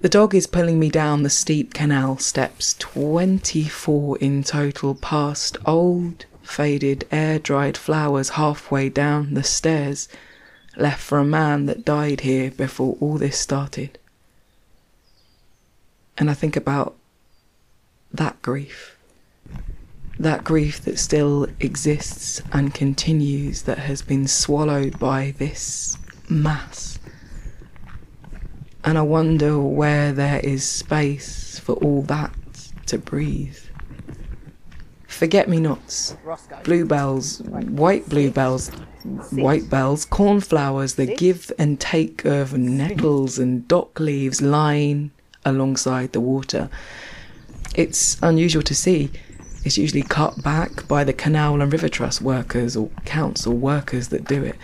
The 0.00 0.08
dog 0.08 0.34
is 0.34 0.48
pulling 0.48 0.80
me 0.80 0.90
down 0.90 1.22
the 1.22 1.30
steep 1.30 1.72
canal 1.72 2.18
steps, 2.18 2.74
24 2.80 4.18
in 4.18 4.42
total, 4.42 4.96
past 4.96 5.56
old 5.64 6.26
faded, 6.44 7.06
air 7.10 7.38
dried 7.38 7.76
flowers 7.76 8.30
halfway 8.30 8.88
down 8.88 9.34
the 9.34 9.42
stairs, 9.42 10.08
left 10.76 11.02
for 11.02 11.18
a 11.18 11.24
man 11.24 11.66
that 11.66 11.84
died 11.84 12.20
here 12.20 12.50
before 12.50 12.96
all 13.00 13.18
this 13.18 13.38
started. 13.38 13.98
And 16.16 16.30
I 16.30 16.34
think 16.34 16.56
about 16.56 16.94
that 18.12 18.40
grief. 18.42 18.96
That 20.18 20.44
grief 20.44 20.80
that 20.82 20.98
still 20.98 21.48
exists 21.58 22.40
and 22.52 22.72
continues, 22.72 23.62
that 23.62 23.78
has 23.78 24.00
been 24.00 24.28
swallowed 24.28 24.98
by 24.98 25.34
this 25.38 25.98
mass. 26.28 26.98
And 28.84 28.96
I 28.96 29.02
wonder 29.02 29.58
where 29.58 30.12
there 30.12 30.40
is 30.40 30.62
space 30.64 31.58
for 31.58 31.72
all 31.76 32.02
that 32.02 32.32
to 32.86 32.98
breathe 32.98 33.58
forget 35.14 35.48
me 35.48 35.60
nots, 35.60 36.16
bluebells, 36.64 37.40
white 37.40 38.08
bluebells, 38.08 38.70
white 39.30 39.68
bells, 39.70 40.04
cornflowers, 40.04 40.94
the 40.94 41.06
give 41.06 41.52
and 41.58 41.80
take 41.80 42.24
of 42.24 42.56
nettles 42.56 43.38
and 43.38 43.66
dock 43.68 44.00
leaves 44.00 44.42
lying 44.42 45.10
alongside 45.44 46.12
the 46.12 46.20
water. 46.20 46.68
It's 47.74 48.16
unusual 48.22 48.62
to 48.62 48.74
see. 48.74 49.10
It's 49.64 49.78
usually 49.78 50.02
cut 50.02 50.42
back 50.42 50.86
by 50.86 51.04
the 51.04 51.12
Canal 51.12 51.60
and 51.60 51.72
River 51.72 51.88
Trust 51.88 52.20
workers 52.20 52.76
or 52.76 52.90
council 53.04 53.54
workers 53.54 54.08
that 54.08 54.24
do 54.24 54.44
it. 54.44 54.56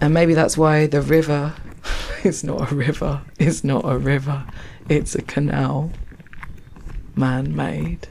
And 0.00 0.14
maybe 0.14 0.34
that's 0.34 0.56
why 0.56 0.86
the 0.86 1.02
river 1.02 1.54
is 2.24 2.44
not 2.44 2.70
a 2.70 2.74
river. 2.74 3.22
It's 3.38 3.64
not 3.64 3.84
a 3.84 3.98
river. 3.98 4.44
It's 4.88 5.14
a 5.14 5.22
canal. 5.22 5.90
Man 7.14 7.54
made. 7.54 8.08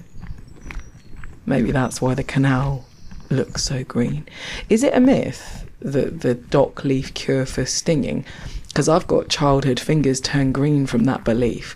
Maybe 1.52 1.72
that's 1.72 2.02
why 2.02 2.14
the 2.14 2.24
canal 2.24 2.86
looks 3.30 3.62
so 3.64 3.84
green. 3.84 4.26
Is 4.70 4.84
it 4.84 4.94
a 4.94 5.02
myth 5.02 5.70
that 5.82 6.22
the 6.22 6.34
dock 6.34 6.86
leaf 6.86 7.14
cure 7.14 7.46
for 7.46 7.66
stinging? 7.66 8.24
Because 8.70 8.88
I've 8.88 9.06
got 9.06 9.28
childhood 9.28 9.78
fingers 9.78 10.22
turn 10.22 10.54
green 10.54 10.88
from 10.88 11.04
that 11.04 11.26
belief. 11.26 11.76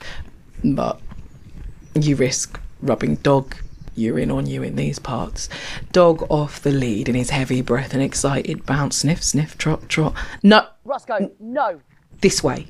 But 0.64 1.02
you 1.94 2.16
risk 2.16 2.58
rubbing 2.82 3.16
dog 3.16 3.58
urine 3.96 4.32
on 4.32 4.46
you 4.46 4.64
in 4.64 4.78
these 4.78 4.98
parts. 4.98 5.50
Dog 5.92 6.26
off 6.30 6.62
the 6.62 6.72
lead 6.72 7.10
in 7.10 7.16
his 7.16 7.32
heavy 7.32 7.62
breath 7.62 7.94
and 7.94 8.02
excited 8.02 8.66
bounce, 8.66 9.00
sniff, 9.00 9.22
sniff, 9.22 9.58
trot, 9.58 9.90
trot. 9.90 10.14
No! 10.42 10.68
Roscoe, 10.86 11.32
no! 11.42 11.82
This 12.22 12.42
way. 12.42 12.66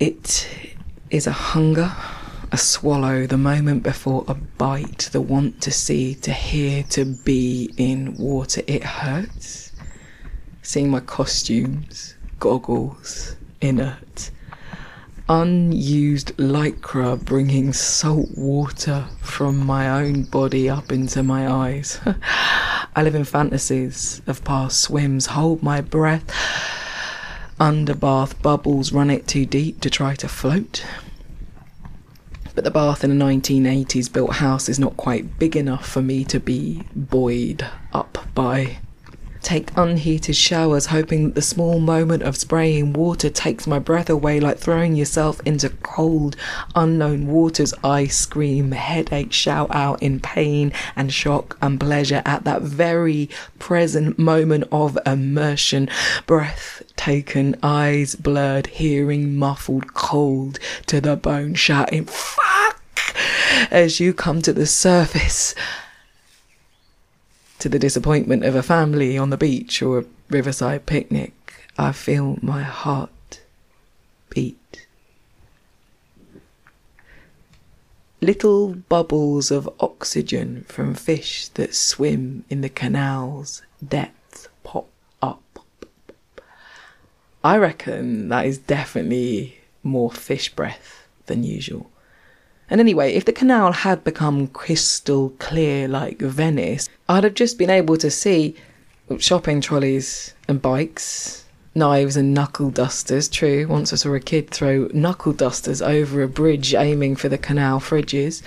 It 0.00 0.48
is 1.10 1.28
a 1.28 1.32
hunger, 1.32 1.94
a 2.52 2.58
swallow, 2.58 3.26
the 3.26 3.36
moment 3.36 3.82
before 3.82 4.24
a 4.28 4.34
bite, 4.34 5.10
the 5.12 5.20
want 5.20 5.60
to 5.62 5.70
see, 5.70 6.14
to 6.16 6.32
hear, 6.32 6.82
to 6.90 7.04
be 7.04 7.72
in 7.76 8.16
water. 8.16 8.62
It 8.66 8.84
hurts. 8.84 9.72
Seeing 10.62 10.90
my 10.90 11.00
costumes, 11.00 12.14
goggles, 12.38 13.36
inert 13.60 14.30
unused 15.28 16.36
lycra 16.36 17.22
bringing 17.24 17.72
salt 17.72 18.28
water 18.36 19.04
from 19.20 19.58
my 19.58 19.88
own 19.88 20.22
body 20.22 20.70
up 20.70 20.92
into 20.92 21.20
my 21.22 21.50
eyes. 21.50 21.98
I 22.96 23.02
live 23.02 23.16
in 23.16 23.24
fantasies 23.24 24.22
of 24.28 24.44
past 24.44 24.80
swims, 24.80 25.26
hold 25.26 25.64
my 25.64 25.80
breath. 25.80 26.32
Under 27.58 27.94
bath 27.94 28.40
bubbles 28.40 28.92
run 28.92 29.10
it 29.10 29.26
too 29.26 29.46
deep 29.46 29.80
to 29.80 29.90
try 29.90 30.14
to 30.14 30.28
float. 30.28 30.84
But 32.56 32.64
the 32.64 32.70
bath 32.70 33.04
in 33.04 33.10
a 33.10 33.24
1980s 33.24 34.10
built 34.10 34.32
house 34.36 34.70
is 34.70 34.78
not 34.78 34.96
quite 34.96 35.38
big 35.38 35.56
enough 35.56 35.86
for 35.86 36.00
me 36.00 36.24
to 36.24 36.40
be 36.40 36.82
buoyed 36.96 37.66
up 37.92 38.26
by 38.34 38.78
take 39.46 39.70
unheated 39.76 40.34
showers, 40.34 40.86
hoping 40.86 41.22
that 41.24 41.36
the 41.36 41.40
small 41.40 41.78
moment 41.78 42.20
of 42.24 42.36
spraying 42.36 42.92
water 42.92 43.30
takes 43.30 43.64
my 43.64 43.78
breath 43.78 44.10
away, 44.10 44.40
like 44.40 44.58
throwing 44.58 44.96
yourself 44.96 45.40
into 45.44 45.68
cold, 45.68 46.34
unknown 46.74 47.28
waters. 47.28 47.72
I 47.84 48.08
scream, 48.08 48.72
headache, 48.72 49.32
shout 49.32 49.72
out 49.72 50.02
in 50.02 50.18
pain 50.18 50.72
and 50.96 51.12
shock 51.12 51.56
and 51.62 51.78
pleasure 51.78 52.22
at 52.24 52.42
that 52.42 52.62
very 52.62 53.30
present 53.60 54.18
moment 54.18 54.64
of 54.72 54.98
immersion. 55.06 55.88
Breath 56.26 56.82
taken, 56.96 57.54
eyes 57.62 58.16
blurred, 58.16 58.66
hearing 58.66 59.36
muffled, 59.36 59.94
cold 59.94 60.58
to 60.86 61.00
the 61.00 61.14
bone, 61.14 61.54
shouting, 61.54 62.06
fuck! 62.06 62.82
As 63.70 64.00
you 64.00 64.12
come 64.12 64.42
to 64.42 64.52
the 64.52 64.66
surface 64.66 65.54
to 67.58 67.68
the 67.68 67.78
disappointment 67.78 68.44
of 68.44 68.54
a 68.54 68.62
family 68.62 69.16
on 69.16 69.30
the 69.30 69.36
beach 69.36 69.82
or 69.82 69.98
a 69.98 70.04
riverside 70.28 70.86
picnic, 70.86 71.32
I 71.78 71.92
feel 71.92 72.38
my 72.42 72.62
heart 72.62 73.40
beat. 74.28 74.86
Little 78.20 78.74
bubbles 78.74 79.50
of 79.50 79.68
oxygen 79.78 80.64
from 80.68 80.94
fish 80.94 81.48
that 81.48 81.74
swim 81.74 82.44
in 82.48 82.60
the 82.60 82.68
canal's 82.68 83.62
depth 83.86 84.48
pop 84.64 84.88
up. 85.22 85.42
I 87.44 87.58
reckon 87.58 88.28
that 88.30 88.46
is 88.46 88.58
definitely 88.58 89.58
more 89.82 90.10
fish 90.10 90.54
breath 90.54 91.06
than 91.26 91.44
usual. 91.44 91.90
And 92.68 92.80
anyway, 92.80 93.14
if 93.14 93.24
the 93.24 93.32
canal 93.32 93.72
had 93.72 94.02
become 94.02 94.48
crystal 94.48 95.30
clear 95.38 95.86
like 95.86 96.18
Venice, 96.18 96.88
I'd 97.08 97.24
have 97.24 97.34
just 97.34 97.58
been 97.58 97.70
able 97.70 97.96
to 97.98 98.10
see 98.10 98.56
shopping 99.18 99.60
trolleys 99.60 100.34
and 100.48 100.60
bikes, 100.60 101.44
knives 101.74 102.16
and 102.16 102.34
knuckle 102.34 102.70
dusters. 102.70 103.28
True, 103.28 103.66
once 103.68 103.92
I 103.92 103.96
saw 103.96 104.14
a 104.14 104.20
kid 104.20 104.50
throw 104.50 104.88
knuckle 104.92 105.32
dusters 105.32 105.80
over 105.80 106.22
a 106.22 106.28
bridge 106.28 106.74
aiming 106.74 107.16
for 107.16 107.28
the 107.28 107.38
canal 107.38 107.78
fridges. 107.80 108.42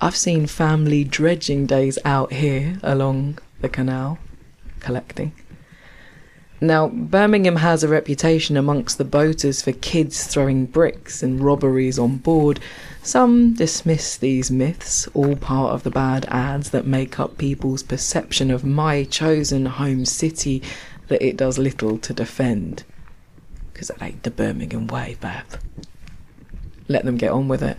I've 0.00 0.16
seen 0.16 0.46
family 0.46 1.04
dredging 1.04 1.66
days 1.66 1.98
out 2.04 2.32
here 2.32 2.78
along 2.82 3.38
the 3.62 3.68
canal, 3.70 4.18
collecting. 4.80 5.32
Now, 6.60 6.88
Birmingham 6.88 7.56
has 7.56 7.82
a 7.82 7.88
reputation 7.88 8.56
amongst 8.56 8.96
the 8.96 9.04
boaters 9.04 9.60
for 9.60 9.72
kids 9.72 10.26
throwing 10.26 10.66
bricks 10.66 11.22
and 11.22 11.40
robberies 11.40 11.98
on 11.98 12.18
board. 12.18 12.60
Some 13.02 13.54
dismiss 13.54 14.16
these 14.16 14.50
myths, 14.50 15.08
all 15.14 15.36
part 15.36 15.74
of 15.74 15.82
the 15.82 15.90
bad 15.90 16.26
ads 16.26 16.70
that 16.70 16.86
make 16.86 17.18
up 17.18 17.38
people's 17.38 17.82
perception 17.82 18.50
of 18.50 18.64
my 18.64 19.04
chosen 19.04 19.66
home 19.66 20.04
city 20.04 20.62
that 21.08 21.22
it 21.22 21.36
does 21.36 21.58
little 21.58 21.98
to 21.98 22.14
defend. 22.14 22.84
Because 23.72 23.90
it 23.90 24.00
ain't 24.00 24.22
the 24.22 24.30
Birmingham 24.30 24.86
way, 24.86 25.16
Bab. 25.20 25.44
Let 26.88 27.04
them 27.04 27.16
get 27.16 27.32
on 27.32 27.48
with 27.48 27.62
it. 27.62 27.78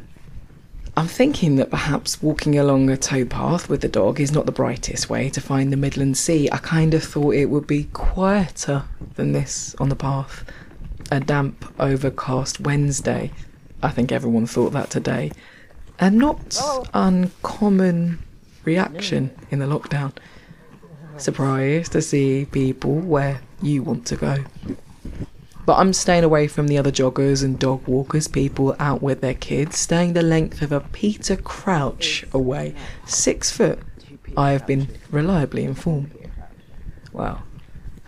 I'm 0.98 1.08
thinking 1.08 1.58
that 1.58 1.70
perhaps 1.70 2.24
walking 2.24 2.58
along 2.58 2.90
a 2.90 2.96
towpath 2.96 3.68
with 3.68 3.82
the 3.82 3.90
dog 3.90 4.22
is 4.22 4.32
not 4.32 4.46
the 4.46 4.54
brightest 4.54 5.10
way 5.10 5.30
to 5.32 5.42
find 5.42 5.74
the 5.74 5.78
Midland 5.78 6.18
Sea. 6.18 6.50
I 6.50 6.58
kind 6.58 6.94
of 6.94 7.04
thought 7.04 7.36
it 7.36 7.50
would 7.50 7.68
be 7.68 7.90
quieter 7.92 8.86
than 9.16 9.34
this 9.34 9.76
on 9.78 9.90
the 9.90 9.96
path. 9.98 10.46
A 11.12 11.20
damp, 11.20 11.66
overcast 11.82 12.62
Wednesday. 12.62 13.34
I 13.84 13.90
think 13.90 14.14
everyone 14.14 14.48
thought 14.48 14.72
that 14.72 14.90
today. 14.90 15.34
A 16.00 16.10
not 16.10 16.58
oh. 16.62 16.86
uncommon 16.94 18.20
reaction 18.64 19.32
in 19.52 19.60
the 19.60 19.66
lockdown. 19.66 20.14
Surprised 21.18 21.92
to 21.92 22.02
see 22.02 22.48
people 22.50 22.96
where 22.96 23.42
you 23.62 23.84
want 23.84 24.06
to 24.08 24.16
go. 24.16 24.46
But 25.66 25.78
I'm 25.78 25.94
staying 25.94 26.24
away 26.24 26.48
from 26.48 26.68
the 26.68 26.78
other 26.78 26.92
joggers 26.92 27.44
and 27.44 27.58
dog 27.58 27.88
walkers, 27.88 28.28
people 28.28 28.76
out 28.80 29.02
with 29.02 29.22
their 29.22 29.34
kids, 29.34 29.78
staying 29.78 30.14
the 30.14 30.22
length 30.22 30.62
of 30.62 30.72
a 30.72 30.82
Peter 30.82 31.36
Crouch 31.36 32.24
away. 32.32 32.76
Six 33.06 33.52
foot, 33.52 33.80
I 34.38 34.52
have 34.52 34.68
been 34.68 34.88
reliably 35.10 35.64
informed. 35.64 36.12
Well, 37.12 37.44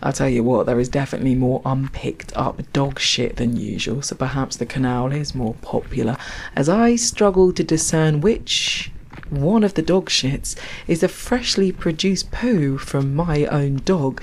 I'll 0.00 0.12
tell 0.12 0.28
you 0.28 0.44
what, 0.44 0.66
there 0.66 0.78
is 0.78 0.88
definitely 0.88 1.34
more 1.34 1.60
unpicked 1.64 2.32
up 2.36 2.60
dog 2.72 3.00
shit 3.00 3.36
than 3.36 3.56
usual, 3.56 4.02
so 4.02 4.14
perhaps 4.14 4.56
the 4.56 4.66
canal 4.66 5.10
is 5.10 5.34
more 5.34 5.54
popular, 5.54 6.16
as 6.54 6.68
I 6.68 6.94
struggle 6.94 7.52
to 7.52 7.64
discern 7.64 8.20
which 8.20 8.92
one 9.30 9.64
of 9.64 9.74
the 9.74 9.82
dog 9.82 10.08
shits 10.08 10.56
is 10.86 11.02
a 11.02 11.08
freshly 11.08 11.72
produced 11.72 12.30
poo 12.30 12.78
from 12.78 13.16
my 13.16 13.46
own 13.46 13.76
dog 13.84 14.22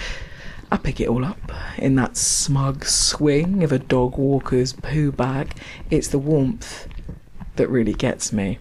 I 0.71 0.78
pick 0.78 0.99
it 0.99 1.08
all 1.08 1.23
up 1.23 1.51
in 1.78 1.95
that 1.95 2.17
smug 2.17 2.86
swing 2.86 3.63
of 3.63 3.71
a 3.71 3.80
dog 3.80 4.17
walker's 4.17 4.73
poo 4.73 5.12
bag. 5.12 5.56
It's 5.89 6.08
the 6.08 6.19
warmth 6.19 6.88
that 7.56 7.69
really 7.69 7.93
gets 7.93 8.34
me. 8.34 8.60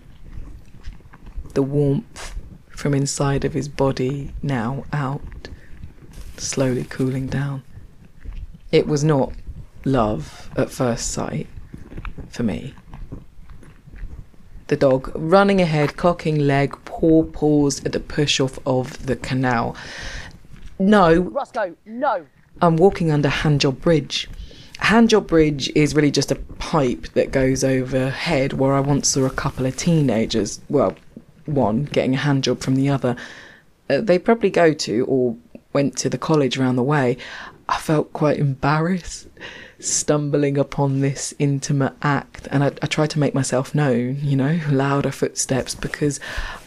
The 1.55 1.63
warmth 1.63 2.35
from 2.69 2.95
inside 2.95 3.45
of 3.45 3.55
his 3.55 3.69
body 3.69 4.33
now 4.43 4.85
out, 4.93 5.49
slowly 6.37 6.85
cooling 6.85 7.29
down. 7.29 7.63
It 8.71 8.87
was 8.87 9.05
not 9.05 9.33
love 9.85 10.51
at 10.57 10.71
first 10.71 11.11
sight 11.11 11.47
for 12.29 12.43
me. 12.43 12.75
The 14.67 14.77
dog 14.77 15.13
running 15.15 15.61
ahead, 15.61 15.97
cocking 15.97 16.39
leg, 16.39 16.77
paw 16.85 17.25
paws 17.25 17.85
at 17.85 17.93
the 17.93 18.01
push 18.01 18.41
off 18.41 18.59
of 18.67 19.07
the 19.07 19.15
canal. 19.15 19.77
No. 20.89 21.21
Roscoe, 21.21 21.77
no. 21.87 22.27
I'm 22.61 22.77
walking 22.77 23.11
under 23.11 23.29
Handjob 23.29 23.81
Bridge. 23.81 24.29
Handjob 24.79 25.27
Bridge 25.27 25.71
is 25.75 25.95
really 25.95 26.11
just 26.11 26.31
a 26.31 26.37
pipe 26.37 27.09
that 27.15 27.31
goes 27.31 27.65
overhead 27.65 28.53
where 28.55 28.75
I 28.75 28.81
once 28.81 29.09
saw 29.09 29.25
a 29.25 29.31
couple 29.31 29.67
of 29.67 29.77
teenagers, 29.77 30.61
well, 30.69 30.95
one 31.47 31.85
getting 31.85 32.15
a 32.15 32.19
handjob 32.19 32.61
from 32.61 32.77
the 32.77 32.89
other. 32.89 33.17
Uh, 33.89 34.01
they 34.01 34.19
probably 34.19 34.51
go 34.51 34.73
to 34.73 35.05
or 35.07 35.37
went 35.73 35.97
to 35.99 36.09
the 36.09 36.19
college 36.19 36.59
around 36.59 36.77
the 36.77 36.83
way. 36.83 37.17
I 37.69 37.79
felt 37.79 38.13
quite 38.13 38.39
embarrassed 38.39 39.29
stumbling 39.79 40.59
upon 40.59 41.01
this 41.01 41.35
intimate 41.39 41.95
act. 42.03 42.49
And 42.51 42.63
I, 42.65 42.69
I 42.83 42.87
tried 42.87 43.11
to 43.11 43.19
make 43.19 43.35
myself 43.35 43.75
known, 43.75 44.19
you 44.23 44.37
know, 44.37 44.61
louder 44.71 45.11
footsteps 45.11 45.75
because 45.75 46.21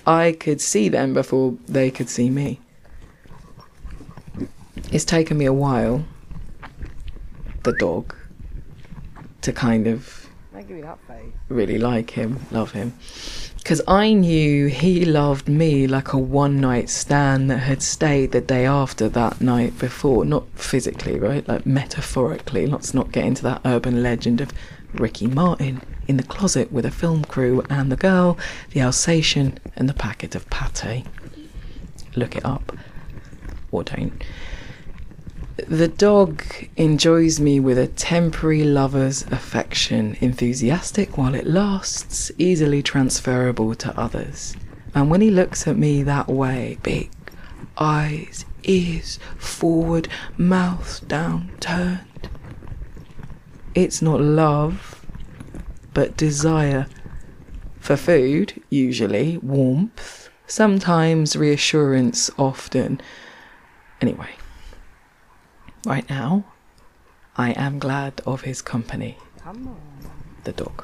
I 0.05 0.33
could 0.33 0.61
see 0.61 0.89
them 0.89 1.13
before 1.13 1.57
they 1.67 1.91
could 1.91 2.09
see 2.09 2.29
me. 2.29 2.59
It's 4.91 5.05
taken 5.05 5.37
me 5.37 5.45
a 5.45 5.53
while, 5.53 6.05
the 7.63 7.73
dog, 7.73 8.15
to 9.41 9.51
kind 9.51 9.87
of 9.87 10.27
give 10.67 10.81
that 10.81 10.99
face. 11.07 11.33
really 11.49 11.77
like 11.77 12.11
him, 12.11 12.39
love 12.51 12.71
him. 12.71 12.93
Because 13.57 13.81
I 13.87 14.13
knew 14.13 14.67
he 14.67 15.03
loved 15.03 15.49
me 15.49 15.87
like 15.87 16.13
a 16.13 16.17
one 16.17 16.59
night 16.61 16.89
stand 16.89 17.49
that 17.51 17.59
had 17.59 17.81
stayed 17.81 18.31
the 18.31 18.41
day 18.41 18.65
after 18.65 19.09
that 19.09 19.41
night 19.41 19.77
before. 19.77 20.23
Not 20.23 20.47
physically, 20.55 21.19
right? 21.19 21.45
Like 21.47 21.65
metaphorically. 21.65 22.65
Let's 22.65 22.93
not 22.93 23.11
get 23.11 23.25
into 23.25 23.43
that 23.43 23.61
urban 23.65 24.01
legend 24.01 24.39
of 24.39 24.51
Ricky 24.93 25.27
Martin 25.27 25.81
in 26.07 26.15
the 26.17 26.23
closet 26.23 26.71
with 26.71 26.85
a 26.85 26.91
film 26.91 27.25
crew 27.25 27.61
and 27.69 27.91
the 27.91 27.97
girl, 27.97 28.37
the 28.71 28.81
Alsatian, 28.81 29.59
and 29.75 29.89
the 29.89 29.93
packet 29.93 30.33
of 30.33 30.49
pate. 30.49 31.05
Look 32.15 32.37
it 32.37 32.45
up. 32.45 32.71
Or 33.71 33.83
don't. 33.83 34.23
The 35.65 35.87
dog 35.87 36.43
enjoys 36.75 37.39
me 37.39 37.59
with 37.59 37.79
a 37.79 37.87
temporary 37.87 38.63
lover's 38.63 39.23
affection, 39.31 40.15
enthusiastic 40.21 41.17
while 41.17 41.33
it 41.33 41.47
lasts, 41.47 42.31
easily 42.37 42.83
transferable 42.83 43.73
to 43.73 43.99
others. 43.99 44.55
And 44.93 45.09
when 45.09 45.19
he 45.21 45.31
looks 45.31 45.67
at 45.67 45.75
me 45.75 46.03
that 46.03 46.27
way, 46.27 46.77
big 46.83 47.09
eyes, 47.75 48.45
ears 48.65 49.17
forward, 49.37 50.07
mouth 50.37 51.01
down, 51.07 51.49
turned, 51.59 52.29
it's 53.73 53.99
not 53.99 54.21
love, 54.21 55.03
but 55.95 56.15
desire. 56.15 56.85
For 57.79 57.97
food, 57.97 58.61
usually, 58.69 59.37
warmth, 59.39 60.29
sometimes 60.45 61.35
reassurance, 61.35 62.29
often. 62.37 63.01
Anyway. 64.01 64.29
Right 65.87 66.09
now, 66.09 66.43
I 67.37 67.51
am 67.51 67.79
glad 67.79 68.19
of 68.25 68.41
his 68.41 68.61
company. 68.61 69.17
The 70.43 70.51
dog. 70.51 70.83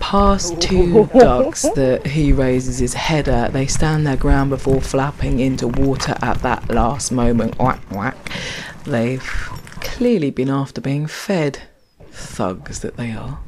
Past 0.00 0.58
two 0.58 1.04
ducks 1.14 1.60
that 1.74 2.06
he 2.06 2.32
raises 2.32 2.78
his 2.78 2.94
head 2.94 3.28
at, 3.28 3.52
they 3.52 3.66
stand 3.66 4.06
their 4.06 4.16
ground 4.16 4.48
before 4.48 4.80
flapping 4.80 5.38
into 5.38 5.68
water 5.68 6.16
at 6.22 6.38
that 6.38 6.70
last 6.70 7.12
moment. 7.12 7.58
Whack, 7.58 7.82
whack. 7.90 8.16
They've 8.84 9.22
clearly 9.82 10.30
been 10.30 10.48
after 10.48 10.80
being 10.80 11.06
fed. 11.06 11.60
Thugs 12.10 12.80
that 12.80 12.96
they 12.96 13.12
are. 13.12 13.38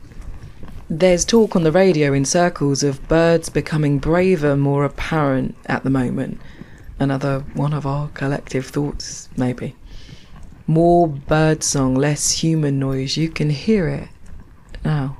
There's 0.90 1.24
talk 1.24 1.56
on 1.56 1.62
the 1.62 1.72
radio 1.72 2.12
in 2.12 2.26
circles 2.26 2.82
of 2.82 3.08
birds 3.08 3.48
becoming 3.48 3.98
braver, 4.00 4.54
more 4.54 4.84
apparent 4.84 5.56
at 5.64 5.82
the 5.82 5.90
moment. 5.90 6.42
Another 7.00 7.40
one 7.54 7.72
of 7.72 7.86
our 7.86 8.08
collective 8.08 8.66
thoughts, 8.66 9.30
maybe. 9.34 9.76
More 10.70 11.08
birdsong, 11.08 11.94
less 11.94 12.30
human 12.42 12.78
noise. 12.78 13.16
You 13.16 13.30
can 13.30 13.48
hear 13.48 13.88
it 13.88 14.08
now. 14.84 15.16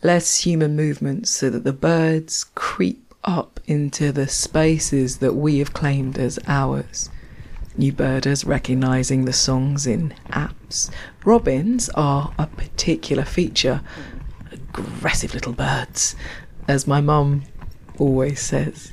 Less 0.00 0.38
human 0.38 0.76
movements 0.76 1.32
so 1.32 1.50
that 1.50 1.64
the 1.64 1.72
birds 1.72 2.44
creep 2.54 3.12
up 3.24 3.58
into 3.66 4.12
the 4.12 4.28
spaces 4.28 5.18
that 5.18 5.34
we 5.34 5.58
have 5.58 5.72
claimed 5.72 6.18
as 6.18 6.38
ours. 6.46 7.10
New 7.76 7.92
birders 7.92 8.44
recognizing 8.44 9.24
the 9.24 9.32
songs 9.32 9.84
in 9.84 10.14
apps. 10.30 10.88
Robins 11.24 11.88
are 11.96 12.32
a 12.38 12.46
particular 12.46 13.24
feature. 13.24 13.80
Aggressive 14.52 15.34
little 15.34 15.52
birds, 15.52 16.14
as 16.68 16.86
my 16.86 17.00
mum 17.00 17.42
always 17.98 18.40
says. 18.40 18.91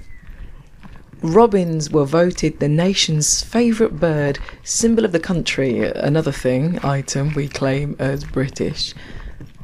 Robins 1.21 1.89
were 1.89 2.05
voted 2.05 2.59
the 2.59 2.69
nation's 2.69 3.41
favourite 3.41 3.99
bird, 3.99 4.39
symbol 4.63 5.03
of 5.03 5.11
the 5.11 5.19
country, 5.19 5.83
another 5.83 6.31
thing, 6.31 6.79
item 6.81 7.33
we 7.33 7.49
claim 7.49 7.93
as 7.99 8.23
British. 8.23 8.93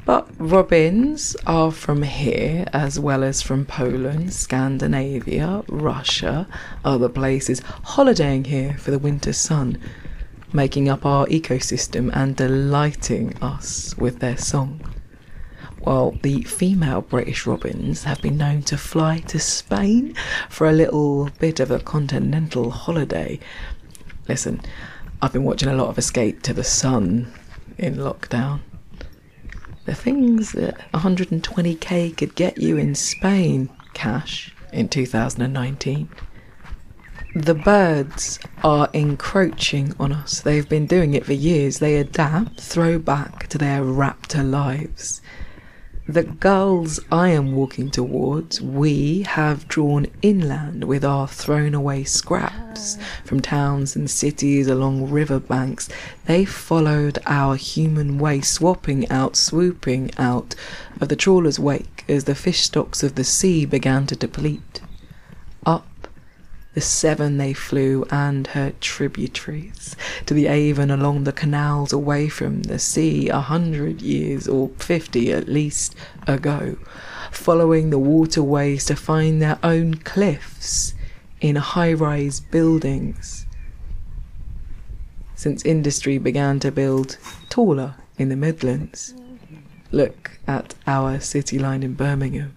But 0.03 0.27
robins 0.37 1.33
are 1.47 1.71
from 1.71 2.03
here 2.03 2.65
as 2.73 2.99
well 2.99 3.23
as 3.23 3.41
from 3.41 3.65
Poland, 3.65 4.33
Scandinavia, 4.33 5.63
Russia, 5.69 6.45
other 6.83 7.07
places, 7.07 7.61
holidaying 7.83 8.43
here 8.45 8.75
for 8.77 8.91
the 8.91 8.99
winter 8.99 9.31
sun, 9.31 9.77
making 10.51 10.89
up 10.89 11.05
our 11.05 11.25
ecosystem 11.27 12.11
and 12.13 12.35
delighting 12.35 13.33
us 13.41 13.95
with 13.97 14.19
their 14.19 14.37
song 14.37 14.81
while 15.85 16.11
the 16.23 16.41
female 16.43 17.01
British 17.01 17.45
robins 17.45 18.03
have 18.03 18.19
been 18.19 18.37
known 18.37 18.63
to 18.63 18.75
fly 18.75 19.19
to 19.19 19.39
Spain 19.39 20.15
for 20.49 20.67
a 20.67 20.73
little 20.73 21.29
bit 21.39 21.59
of 21.59 21.69
a 21.69 21.79
continental 21.79 22.71
holiday. 22.71 23.39
Listen, 24.27 24.59
I've 25.21 25.31
been 25.31 25.43
watching 25.43 25.69
a 25.69 25.75
lot 25.75 25.89
of 25.89 25.99
Escape 25.99 26.41
to 26.41 26.53
the 26.53 26.63
Sun 26.63 27.31
in 27.77 27.97
lockdown. 27.97 28.61
The 29.85 29.93
things 29.93 30.53
that 30.53 30.91
120k 30.93 32.17
could 32.17 32.33
get 32.33 32.57
you 32.57 32.77
in 32.77 32.95
Spain, 32.95 33.69
cash, 33.93 34.55
in 34.73 34.89
2019. 34.89 36.09
The 37.35 37.53
birds 37.53 38.39
are 38.63 38.89
encroaching 38.93 39.93
on 39.99 40.13
us. 40.13 40.39
They've 40.39 40.67
been 40.67 40.87
doing 40.87 41.13
it 41.13 41.25
for 41.25 41.33
years. 41.33 41.77
They 41.77 41.97
adapt, 41.97 42.59
throw 42.59 42.97
back 42.97 43.47
to 43.49 43.59
their 43.59 43.81
raptor 43.81 44.49
lives. 44.49 45.21
The 46.07 46.21
gulls 46.21 46.99
I 47.11 47.29
am 47.29 47.53
walking 47.53 47.89
towards, 47.89 48.61
we 48.61 49.23
have 49.23 49.67
drawn 49.67 50.05
inland 50.21 50.83
with 50.83 51.03
our 51.03 51.27
thrown 51.27 51.73
away 51.73 52.03
scraps 52.03 52.99
from 53.23 53.39
towns 53.39 53.95
and 53.95 54.07
cities 54.07 54.67
along 54.67 55.09
river 55.09 55.39
banks. 55.39 55.89
They 56.27 56.45
followed 56.45 57.17
our 57.25 57.55
human 57.55 58.19
way, 58.19 58.41
swapping 58.41 59.09
out, 59.09 59.35
swooping 59.35 60.11
out 60.19 60.53
of 61.01 61.09
the 61.09 61.15
trawler's 61.15 61.57
wake 61.57 62.05
as 62.07 62.25
the 62.25 62.35
fish 62.35 62.61
stocks 62.61 63.01
of 63.01 63.15
the 63.15 63.23
sea 63.23 63.65
began 63.65 64.05
to 64.05 64.15
deplete. 64.15 64.81
Up 65.65 65.87
the 66.75 66.81
Severn 66.81 67.37
they 67.37 67.53
flew 67.53 68.05
and 68.11 68.47
her 68.47 68.73
tributaries 68.81 69.95
to 70.25 70.33
the 70.33 70.47
Avon 70.47 70.91
along 70.91 71.23
the 71.23 71.31
canals 71.31 71.93
away 71.93 72.27
from 72.27 72.63
the 72.63 72.77
sea 72.77 73.29
a 73.29 73.39
hundred 73.39 74.01
years 74.01 74.45
or 74.45 74.67
fifty 74.77 75.31
at 75.31 75.47
least 75.47 75.95
ago, 76.27 76.77
following 77.31 77.89
the 77.89 77.97
waterways 77.97 78.83
to 78.85 78.95
find 78.95 79.41
their 79.41 79.57
own 79.63 79.93
cliffs 79.93 80.93
in 81.39 81.55
high 81.55 81.93
rise 81.93 82.41
buildings. 82.41 83.45
Since 85.33 85.63
industry 85.63 86.17
began 86.17 86.59
to 86.59 86.73
build 86.73 87.17
taller 87.47 87.95
in 88.17 88.27
the 88.27 88.35
Midlands, 88.35 89.13
look 89.93 90.39
at 90.45 90.75
our 90.85 91.21
city 91.21 91.57
line 91.57 91.83
in 91.83 91.93
Birmingham. 91.93 92.53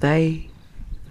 They 0.00 0.48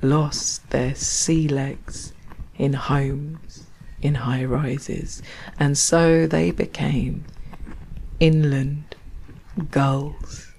lost 0.01 0.71
their 0.71 0.95
sea 0.95 1.47
legs 1.47 2.13
in 2.57 2.73
homes, 2.73 3.67
in 4.01 4.15
high 4.15 4.43
rises, 4.45 5.21
and 5.59 5.77
so 5.77 6.27
they 6.27 6.51
became 6.51 7.25
inland 8.19 8.95
gulls. 9.71 10.51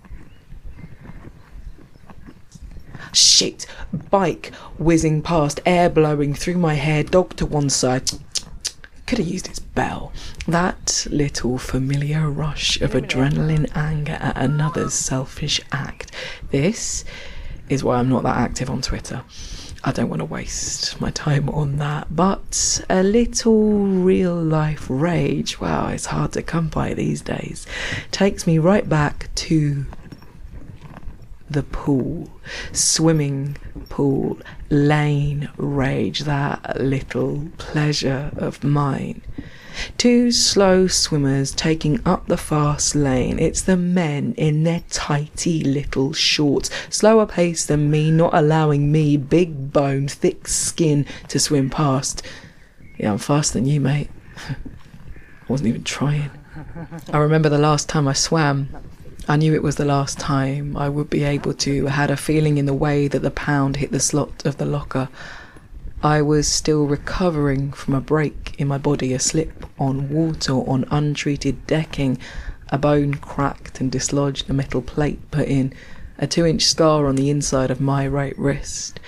Shit! 3.12 3.66
Bike 4.11 4.54
whizzing 4.78 5.22
past, 5.22 5.61
air 5.64 5.88
blowing 5.88 6.35
through 6.35 6.59
my 6.59 6.74
hair, 6.74 7.02
dog 7.02 7.35
to 7.37 7.46
one 7.46 7.70
side. 7.70 8.11
Could 9.06 9.18
have 9.18 9.28
used 9.28 9.46
its 9.46 9.61
bell. 9.61 10.12
That 10.48 11.06
little 11.11 11.59
familiar 11.59 12.28
rush 12.28 12.80
of 12.80 12.92
adrenaline 12.92 13.70
anger 13.74 14.18
at 14.20 14.37
another's 14.37 14.94
selfish 14.94 15.61
act. 15.72 16.11
This 16.50 17.04
is 17.68 17.85
why 17.85 17.96
I'm 17.96 18.09
not 18.09 18.24
that 18.24 18.37
active 18.37 18.68
on 18.68 18.82
Twitter. 18.82 19.22
I 19.87 19.92
don't 19.92 20.09
want 20.09 20.18
to 20.18 20.25
waste 20.27 21.01
my 21.01 21.12
time 21.12 21.49
on 21.49 21.77
that, 21.77 22.09
but 22.11 22.85
a 22.90 23.05
little 23.05 23.87
real 23.87 24.35
life 24.35 24.87
rage, 24.90 25.61
wow, 25.61 25.87
it's 25.90 26.07
hard 26.07 26.33
to 26.33 26.42
come 26.42 26.66
by 26.66 26.92
these 26.92 27.20
days, 27.20 27.68
takes 28.11 28.49
me 28.49 28.59
right 28.59 28.88
back 28.88 29.29
to 29.37 29.87
the 31.49 31.62
pool, 31.62 32.29
swimming 32.72 33.59
pool, 33.88 34.40
lane 34.70 35.51
rage, 35.57 36.20
that 36.25 36.81
little 36.81 37.46
pleasure 37.57 38.33
of 38.37 38.64
mine. 38.64 39.22
Two 39.98 40.30
slow 40.30 40.86
swimmers 40.86 41.52
taking 41.52 42.00
up 42.06 42.26
the 42.26 42.36
fast 42.36 42.94
lane. 42.94 43.38
It's 43.38 43.62
the 43.62 43.76
men 43.76 44.34
in 44.36 44.64
their 44.64 44.82
tighty 44.90 45.62
little 45.62 46.12
shorts, 46.12 46.70
slower 46.90 47.26
pace 47.26 47.66
than 47.66 47.90
me, 47.90 48.10
not 48.10 48.34
allowing 48.34 48.90
me, 48.92 49.16
big 49.16 49.72
bone, 49.72 50.08
thick 50.08 50.48
skin, 50.48 51.06
to 51.28 51.38
swim 51.38 51.70
past. 51.70 52.22
Yeah, 52.98 53.12
I'm 53.12 53.18
faster 53.18 53.54
than 53.54 53.66
you, 53.66 53.80
mate. 53.80 54.10
I 54.48 54.54
wasn't 55.48 55.68
even 55.68 55.84
trying. 55.84 56.30
I 57.12 57.18
remember 57.18 57.48
the 57.48 57.58
last 57.58 57.88
time 57.88 58.08
I 58.08 58.12
swam. 58.12 58.68
I 59.28 59.36
knew 59.36 59.54
it 59.54 59.62
was 59.62 59.76
the 59.76 59.84
last 59.84 60.18
time 60.18 60.76
I 60.76 60.88
would 60.88 61.10
be 61.10 61.24
able 61.24 61.52
to. 61.54 61.88
I 61.88 61.90
had 61.90 62.10
a 62.10 62.16
feeling 62.16 62.58
in 62.58 62.66
the 62.66 62.74
way 62.74 63.08
that 63.08 63.22
the 63.22 63.30
pound 63.30 63.76
hit 63.76 63.90
the 63.90 64.00
slot 64.00 64.44
of 64.46 64.56
the 64.56 64.64
locker. 64.64 65.08
I 66.02 66.22
was 66.22 66.46
still 66.46 66.86
recovering 66.86 67.72
from 67.72 67.94
a 67.94 68.00
break 68.00 68.45
in 68.58 68.68
my 68.68 68.78
body, 68.78 69.12
a 69.12 69.18
slip 69.18 69.66
on 69.78 70.08
water 70.08 70.52
on 70.52 70.84
untreated 70.90 71.66
decking, 71.66 72.18
a 72.68 72.78
bone 72.78 73.14
cracked 73.14 73.80
and 73.80 73.90
dislodged, 73.90 74.48
a 74.50 74.52
metal 74.52 74.82
plate 74.82 75.30
put 75.30 75.48
in, 75.48 75.72
a 76.18 76.26
two 76.26 76.46
inch 76.46 76.64
scar 76.64 77.06
on 77.06 77.16
the 77.16 77.30
inside 77.30 77.70
of 77.70 77.80
my 77.80 78.06
right 78.06 78.36
wrist. 78.38 79.00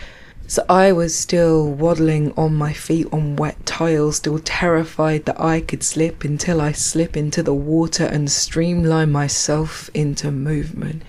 So 0.46 0.64
I 0.66 0.92
was 0.92 1.14
still 1.14 1.70
waddling 1.70 2.32
on 2.32 2.54
my 2.54 2.72
feet 2.72 3.06
on 3.12 3.36
wet 3.36 3.66
tiles, 3.66 4.16
still 4.16 4.38
terrified 4.38 5.26
that 5.26 5.38
I 5.38 5.60
could 5.60 5.82
slip 5.82 6.24
until 6.24 6.60
I 6.60 6.72
slip 6.72 7.18
into 7.18 7.42
the 7.42 7.52
water 7.52 8.04
and 8.04 8.30
streamline 8.30 9.12
myself 9.12 9.90
into 9.92 10.30
movement. 10.30 11.02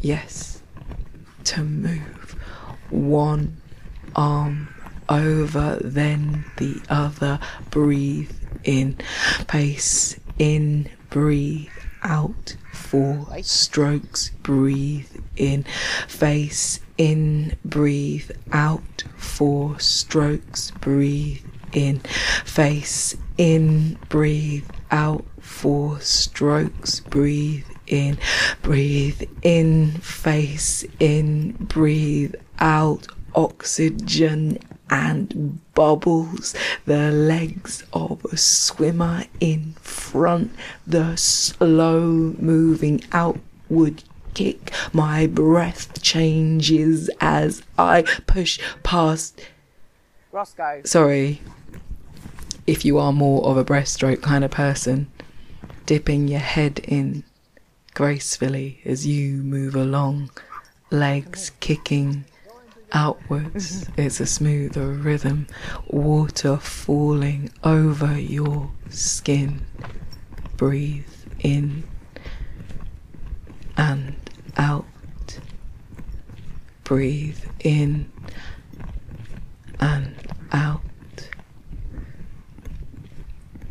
Yes, 0.00 0.62
to 1.44 1.64
move. 1.64 2.36
One 2.90 3.56
arm 4.14 4.68
over, 5.08 5.78
then 5.82 6.44
the 6.56 6.80
other. 6.88 7.38
Breathe 7.70 8.32
in, 8.64 8.98
pace 9.46 10.18
in, 10.38 10.88
breathe 11.10 11.68
out. 12.02 12.56
Four 12.72 13.26
strokes, 13.42 14.30
breathe 14.42 15.08
in, 15.36 15.64
face 16.06 16.80
in, 16.98 17.56
breathe 17.64 18.30
out. 18.52 19.04
Four 19.16 19.78
strokes, 19.80 20.70
breathe 20.80 21.44
in, 21.72 22.00
face 22.44 23.16
in, 23.38 23.98
breathe 24.08 24.68
out. 24.90 25.24
Four 25.40 26.00
strokes, 26.00 27.00
breathe 27.00 27.66
in, 27.86 28.18
breathe 28.62 29.22
in, 29.42 29.92
face 29.92 30.84
in, 31.00 31.52
breathe 31.52 32.34
out. 32.58 33.06
Oxygen 33.34 34.58
and 34.90 35.60
bubbles, 35.74 36.54
the 36.84 37.10
legs 37.10 37.84
of 37.92 38.24
a 38.26 38.36
swimmer 38.36 39.24
in 39.40 39.74
front, 39.80 40.52
the 40.86 41.16
slow 41.16 42.34
moving 42.38 43.02
outward 43.12 44.04
kick. 44.34 44.72
My 44.92 45.26
breath 45.26 46.02
changes 46.02 47.10
as 47.20 47.62
I 47.78 48.02
push 48.26 48.60
past. 48.82 49.40
Roscoe. 50.32 50.82
Sorry, 50.84 51.40
if 52.66 52.84
you 52.84 52.98
are 52.98 53.12
more 53.12 53.44
of 53.44 53.56
a 53.56 53.64
breaststroke 53.64 54.22
kind 54.22 54.44
of 54.44 54.50
person, 54.50 55.10
dipping 55.86 56.28
your 56.28 56.40
head 56.40 56.80
in 56.80 57.24
gracefully 57.94 58.80
as 58.84 59.06
you 59.06 59.38
move 59.38 59.74
along, 59.74 60.30
legs 60.90 61.52
kicking 61.60 62.24
outwards. 62.92 63.88
It's 63.96 64.20
a 64.20 64.26
smoother 64.26 64.86
rhythm, 64.88 65.46
water 65.88 66.56
falling 66.56 67.50
over 67.64 68.18
your 68.18 68.70
skin. 68.90 69.66
Breathe 70.56 71.04
in 71.40 71.84
and 73.76 74.16
out. 74.56 74.86
Breathe 76.84 77.44
in 77.60 78.10
and 79.80 80.14
out. 80.52 80.82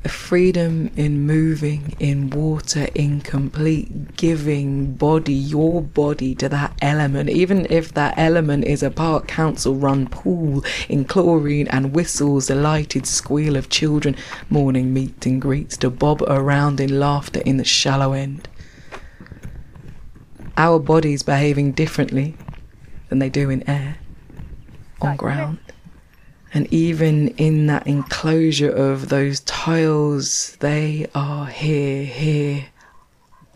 A 0.04 0.10
freedom 0.36 0.92
in 0.98 1.26
moving 1.26 1.96
in 1.98 2.30
water, 2.30 2.90
in 2.94 3.22
complete 3.22 4.18
giving 4.18 4.94
body, 4.94 5.34
your 5.34 5.82
body 5.82 6.36
to 6.36 6.50
that 6.50 6.78
element, 6.82 7.30
even 7.30 7.66
if 7.70 7.94
that 7.94 8.14
element 8.18 8.66
is 8.66 8.84
a 8.84 8.92
park 8.92 9.30
council 9.30 9.76
run 9.76 10.06
pool 10.06 10.62
in 10.90 11.06
chlorine 11.06 11.70
and 11.70 11.96
whistles, 11.96 12.50
a 12.50 12.56
lighted 12.56 13.08
squeal 13.08 13.56
of 13.56 13.70
children, 13.70 14.14
morning 14.50 14.94
meet 14.94 15.26
and 15.26 15.42
greets 15.42 15.78
to 15.78 15.90
bob 15.90 16.22
around 16.24 16.82
in 16.82 17.00
laughter 17.00 17.40
in 17.46 17.56
the 17.56 17.64
shallow 17.64 18.12
end. 18.12 18.50
Our 20.58 20.80
bodies 20.80 21.24
behaving 21.24 21.72
differently 21.72 22.36
than 23.08 23.20
they 23.20 23.30
do 23.30 23.50
in 23.50 23.64
air, 23.70 24.00
on 25.00 25.16
ground. 25.16 25.60
And 26.56 26.74
even 26.74 27.28
in 27.36 27.68
that 27.68 27.86
enclosure 27.86 28.70
of 28.70 29.10
those 29.10 29.42
tiles, 29.42 30.56
they 30.62 31.06
are 31.14 31.48
here, 31.48 32.06
here 32.06 32.68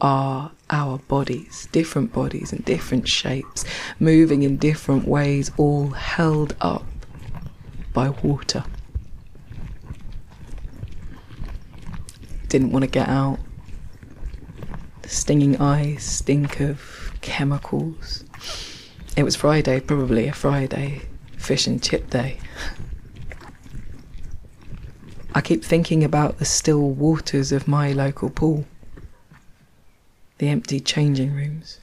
are 0.01 0.51
our 0.69 0.97
bodies, 0.97 1.69
different 1.71 2.11
bodies 2.11 2.51
and 2.51 2.63
different 2.65 3.07
shapes, 3.07 3.63
moving 4.01 4.43
in 4.43 4.57
different 4.57 5.07
ways, 5.07 5.49
all 5.55 5.91
held 5.91 6.57
up 6.59 6.83
by 7.93 8.09
water. 8.09 8.65
Didn't 12.49 12.71
want 12.71 12.83
to 12.83 12.91
get 12.91 13.07
out. 13.07 13.39
Stinging 15.05 15.55
eyes 15.61 16.03
stink 16.03 16.59
of 16.59 17.13
chemicals. 17.21 18.25
It 19.15 19.23
was 19.23 19.37
Friday, 19.37 19.79
probably 19.79 20.27
a 20.27 20.33
Friday, 20.33 21.03
fish 21.37 21.65
and 21.65 21.81
chip 21.81 22.09
day. 22.09 22.39
I 25.33 25.41
keep 25.41 25.63
thinking 25.63 26.03
about 26.03 26.39
the 26.39 26.45
still 26.45 26.89
waters 26.89 27.51
of 27.51 27.67
my 27.67 27.91
local 27.91 28.29
pool, 28.29 28.65
the 30.39 30.49
empty 30.49 30.79
changing 30.79 31.33
rooms. 31.33 31.79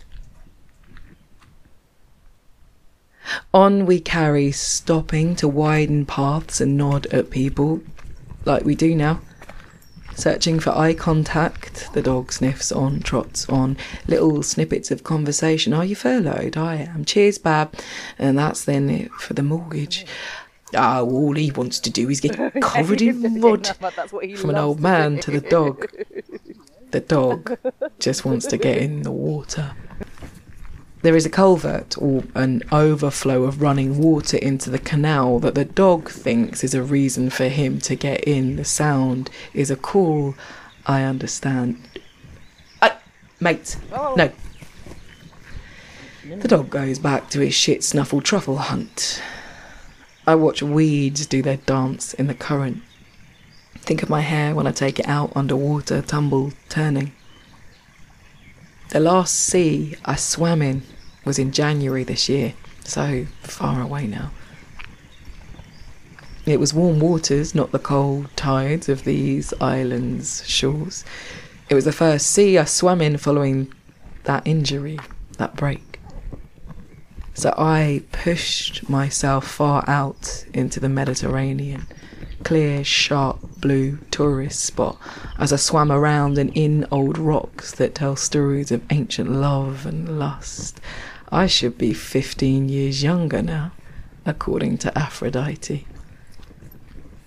On 3.52 3.86
we 3.86 4.00
carry, 4.00 4.52
stopping 4.52 5.36
to 5.36 5.48
widen 5.48 6.06
paths 6.06 6.60
and 6.60 6.76
nod 6.76 7.06
at 7.06 7.30
people, 7.30 7.80
like 8.44 8.64
we 8.64 8.74
do 8.74 8.94
now. 8.94 9.20
Searching 10.14 10.60
for 10.60 10.70
eye 10.70 10.94
contact, 10.94 11.92
the 11.92 12.00
dog 12.00 12.32
sniffs 12.32 12.72
on, 12.72 13.00
trots 13.00 13.46
on, 13.50 13.76
little 14.06 14.42
snippets 14.42 14.90
of 14.90 15.04
conversation. 15.04 15.74
Are 15.74 15.84
you 15.84 15.94
furloughed? 15.94 16.56
I 16.56 16.76
am. 16.76 17.04
Cheers, 17.04 17.36
Bab. 17.36 17.74
And 18.18 18.38
that's 18.38 18.64
then 18.64 18.88
it 18.88 19.12
for 19.12 19.34
the 19.34 19.42
mortgage. 19.42 20.06
Oh, 20.74 21.08
all 21.08 21.34
he 21.34 21.50
wants 21.52 21.78
to 21.80 21.90
do 21.90 22.10
is 22.10 22.20
get 22.20 22.36
covered 22.60 23.00
in 23.00 23.40
mud. 23.40 23.70
That's 23.80 24.12
what 24.12 24.24
he 24.24 24.34
From 24.34 24.50
an 24.50 24.56
old 24.56 24.80
man 24.80 25.16
do. 25.16 25.22
to 25.22 25.30
the 25.32 25.48
dog. 25.48 25.86
The 26.92 27.00
dog 27.00 27.58
just 27.98 28.24
wants 28.24 28.46
to 28.46 28.56
get 28.56 28.78
in 28.78 29.02
the 29.02 29.10
water. 29.10 29.72
There 31.02 31.16
is 31.16 31.26
a 31.26 31.30
culvert 31.30 31.96
or 31.98 32.22
an 32.34 32.62
overflow 32.70 33.42
of 33.42 33.60
running 33.60 33.98
water 33.98 34.36
into 34.38 34.70
the 34.70 34.78
canal 34.78 35.40
that 35.40 35.56
the 35.56 35.64
dog 35.64 36.08
thinks 36.08 36.62
is 36.62 36.74
a 36.74 36.82
reason 36.82 37.28
for 37.28 37.48
him 37.48 37.80
to 37.80 37.96
get 37.96 38.22
in. 38.24 38.56
The 38.56 38.64
sound 38.64 39.30
is 39.52 39.70
a 39.70 39.76
call. 39.76 40.36
I 40.86 41.02
understand. 41.02 41.76
I, 42.80 42.92
mate, 43.40 43.76
oh. 43.92 44.14
no. 44.16 44.30
The 46.24 46.48
dog 46.48 46.70
goes 46.70 46.98
back 47.00 47.28
to 47.30 47.40
his 47.40 47.54
shit 47.54 47.84
snuffle 47.84 48.20
truffle 48.20 48.58
hunt. 48.58 49.20
I 50.26 50.34
watch 50.34 50.60
weeds 50.62 51.24
do 51.26 51.40
their 51.40 51.58
dance 51.58 52.12
in 52.14 52.26
the 52.26 52.34
current. 52.34 52.82
Think 53.78 54.02
of 54.02 54.10
my 54.10 54.22
hair 54.22 54.54
when 54.54 54.66
I 54.66 54.72
take 54.72 54.98
it 54.98 55.06
out 55.06 55.32
underwater, 55.36 56.02
tumble, 56.02 56.52
turning. 56.68 57.12
The 58.90 58.98
last 58.98 59.34
sea 59.34 59.94
I 60.04 60.16
swam 60.16 60.62
in 60.62 60.82
was 61.24 61.38
in 61.38 61.52
January 61.52 62.02
this 62.02 62.28
year, 62.28 62.54
so 62.82 63.26
far 63.42 63.80
away 63.80 64.08
now. 64.08 64.32
It 66.44 66.58
was 66.58 66.74
warm 66.74 66.98
waters, 66.98 67.54
not 67.54 67.70
the 67.70 67.78
cold 67.78 68.28
tides 68.34 68.88
of 68.88 69.04
these 69.04 69.54
islands' 69.60 70.48
shores. 70.48 71.04
It 71.68 71.74
was 71.74 71.84
the 71.84 71.92
first 71.92 72.28
sea 72.28 72.58
I 72.58 72.64
swam 72.64 73.00
in 73.00 73.16
following 73.16 73.72
that 74.24 74.44
injury, 74.44 74.98
that 75.38 75.56
break. 75.56 75.85
So 77.36 77.52
I 77.58 78.02
pushed 78.12 78.88
myself 78.88 79.46
far 79.46 79.84
out 79.86 80.46
into 80.54 80.80
the 80.80 80.88
Mediterranean, 80.88 81.86
clear, 82.44 82.82
sharp 82.82 83.60
blue 83.60 83.98
tourist 84.10 84.64
spot, 84.64 84.98
as 85.38 85.52
I 85.52 85.56
swam 85.56 85.92
around 85.92 86.38
and 86.38 86.50
in 86.56 86.86
old 86.90 87.18
rocks 87.18 87.72
that 87.72 87.94
tell 87.94 88.16
stories 88.16 88.72
of 88.72 88.82
ancient 88.88 89.30
love 89.30 89.84
and 89.84 90.18
lust. 90.18 90.80
I 91.30 91.46
should 91.46 91.76
be 91.76 91.92
15 91.92 92.70
years 92.70 93.02
younger 93.02 93.42
now, 93.42 93.72
according 94.24 94.78
to 94.78 94.98
Aphrodite. 94.98 95.86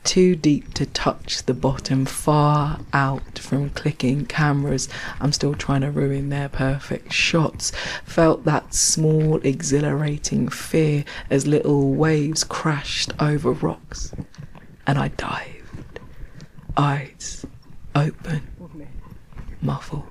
Too 0.10 0.36
deep 0.36 0.74
to 0.74 0.88
touch 0.88 1.44
the 1.44 1.54
bottom, 1.54 2.04
far 2.04 2.80
out 2.94 3.38
from 3.38 3.70
clicking 3.70 4.26
cameras. 4.26 4.90
I'm 5.22 5.32
still 5.32 5.54
trying 5.54 5.82
to 5.82 5.92
ruin 5.92 6.30
their 6.30 6.50
perfect 6.50 7.14
shots. 7.14 7.72
Felt 8.06 8.44
that 8.46 8.74
small, 8.74 9.40
exhilarating 9.44 10.48
fear 10.48 11.06
as 11.30 11.46
little 11.46 11.94
waves 11.94 12.44
crashed 12.44 13.14
over 13.20 13.52
rocks. 13.52 14.12
And 14.88 14.98
I 14.98 15.10
dived. 15.10 16.00
eyes 16.76 17.46
open, 17.94 18.48
muffled. 19.62 20.10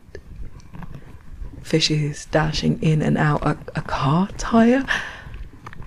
Fishes 1.65 2.27
dashing 2.27 2.81
in 2.81 3.03
and 3.03 3.19
out 3.19 3.45
a, 3.45 3.59
a 3.75 3.83
car 3.83 4.29
tire. 4.39 4.87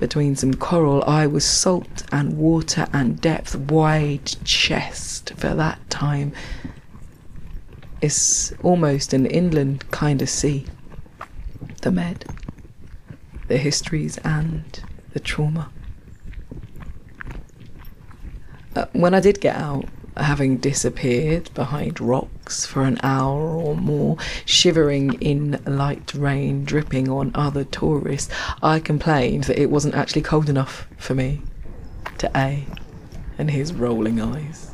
Between 0.01 0.35
some 0.35 0.55
coral, 0.55 1.03
I 1.03 1.27
was 1.27 1.45
salt 1.45 2.05
and 2.11 2.35
water 2.35 2.87
and 2.91 3.21
depth, 3.21 3.55
wide 3.55 4.25
chest 4.43 5.33
for 5.37 5.53
that 5.53 5.77
time. 5.91 6.33
It's 8.01 8.51
almost 8.63 9.13
an 9.13 9.27
inland 9.27 9.91
kind 9.91 10.19
of 10.23 10.27
sea. 10.27 10.65
The 11.83 11.91
med, 11.91 12.25
the 13.47 13.59
histories, 13.59 14.17
and 14.23 14.83
the 15.13 15.19
trauma. 15.19 15.69
Uh, 18.75 18.87
when 18.93 19.13
I 19.13 19.19
did 19.19 19.39
get 19.39 19.55
out, 19.55 19.85
having 20.17 20.57
disappeared 20.57 21.53
behind 21.53 22.01
rocks 22.01 22.40
for 22.65 22.83
an 22.83 22.99
hour 23.03 23.55
or 23.55 23.75
more, 23.75 24.17
shivering 24.45 25.13
in 25.21 25.61
light 25.65 26.13
rain 26.13 26.65
dripping 26.65 27.09
on 27.09 27.31
other 27.33 27.63
tourists, 27.63 28.33
I 28.61 28.79
complained 28.79 29.45
that 29.45 29.59
it 29.59 29.69
wasn't 29.69 29.95
actually 29.95 30.23
cold 30.23 30.49
enough 30.49 30.87
for 30.97 31.15
me. 31.15 31.41
To 32.19 32.31
A 32.37 32.65
and 33.37 33.49
his 33.49 33.73
rolling 33.73 34.21
eyes. 34.21 34.71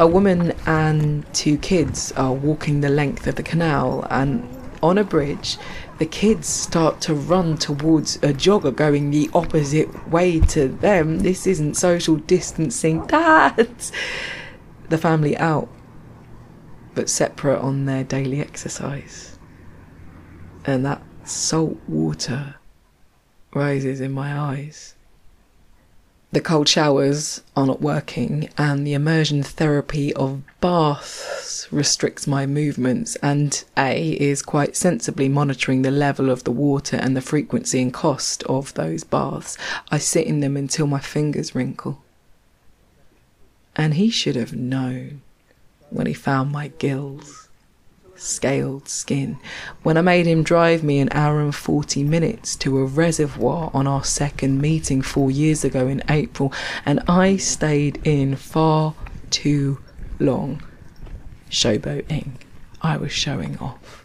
A 0.00 0.06
woman 0.06 0.52
and 0.66 1.24
two 1.32 1.56
kids 1.58 2.10
are 2.12 2.32
walking 2.32 2.80
the 2.80 2.88
length 2.88 3.26
of 3.28 3.36
the 3.36 3.42
canal, 3.42 4.04
and 4.10 4.48
on 4.82 4.98
a 4.98 5.04
bridge, 5.04 5.58
the 5.98 6.06
kids 6.06 6.48
start 6.48 7.00
to 7.02 7.14
run 7.14 7.56
towards 7.56 8.16
a 8.16 8.32
jogger 8.32 8.74
going 8.74 9.12
the 9.12 9.30
opposite 9.32 10.08
way 10.10 10.40
to 10.40 10.66
them. 10.66 11.20
This 11.20 11.46
isn't 11.46 11.76
social 11.76 12.16
distancing. 12.16 13.06
Dads! 13.06 13.92
The 14.92 14.98
family 14.98 15.34
out, 15.38 15.70
but 16.94 17.08
separate 17.08 17.60
on 17.60 17.86
their 17.86 18.04
daily 18.04 18.42
exercise. 18.42 19.38
And 20.66 20.84
that 20.84 21.00
salt 21.24 21.78
water 21.88 22.56
rises 23.54 24.02
in 24.02 24.12
my 24.12 24.38
eyes. 24.38 24.94
The 26.32 26.42
cold 26.42 26.68
showers 26.68 27.40
are 27.56 27.64
not 27.64 27.80
working, 27.80 28.50
and 28.58 28.86
the 28.86 28.92
immersion 28.92 29.42
therapy 29.42 30.12
of 30.12 30.42
baths 30.60 31.72
restricts 31.72 32.26
my 32.26 32.44
movements. 32.44 33.16
And 33.22 33.64
A 33.78 34.10
is 34.20 34.42
quite 34.42 34.76
sensibly 34.76 35.26
monitoring 35.30 35.80
the 35.80 35.90
level 35.90 36.28
of 36.28 36.44
the 36.44 36.52
water 36.52 36.98
and 36.98 37.16
the 37.16 37.22
frequency 37.22 37.80
and 37.80 37.94
cost 37.94 38.42
of 38.42 38.74
those 38.74 39.04
baths. 39.04 39.56
I 39.90 39.96
sit 39.96 40.26
in 40.26 40.40
them 40.40 40.54
until 40.54 40.86
my 40.86 41.00
fingers 41.00 41.54
wrinkle. 41.54 42.02
And 43.74 43.94
he 43.94 44.10
should 44.10 44.36
have 44.36 44.54
known 44.54 45.22
when 45.90 46.06
he 46.06 46.14
found 46.14 46.52
my 46.52 46.68
gills 46.68 47.48
scaled 48.22 48.88
skin 48.88 49.38
when 49.82 49.96
I 49.96 50.00
made 50.00 50.26
him 50.26 50.42
drive 50.42 50.82
me 50.82 51.00
an 51.00 51.08
hour 51.12 51.40
and 51.40 51.54
40 51.54 52.04
minutes 52.04 52.56
to 52.56 52.78
a 52.78 52.84
reservoir 52.84 53.70
on 53.74 53.86
our 53.86 54.04
second 54.04 54.60
meeting 54.60 55.02
four 55.02 55.30
years 55.30 55.64
ago 55.64 55.88
in 55.88 56.02
April, 56.08 56.52
and 56.86 57.00
I 57.08 57.36
stayed 57.36 58.00
in 58.06 58.36
far 58.36 58.94
too 59.30 59.80
long. 60.18 60.62
Showboating. 61.50 62.32
I 62.80 62.96
was 62.96 63.12
showing 63.12 63.58
off. 63.58 64.04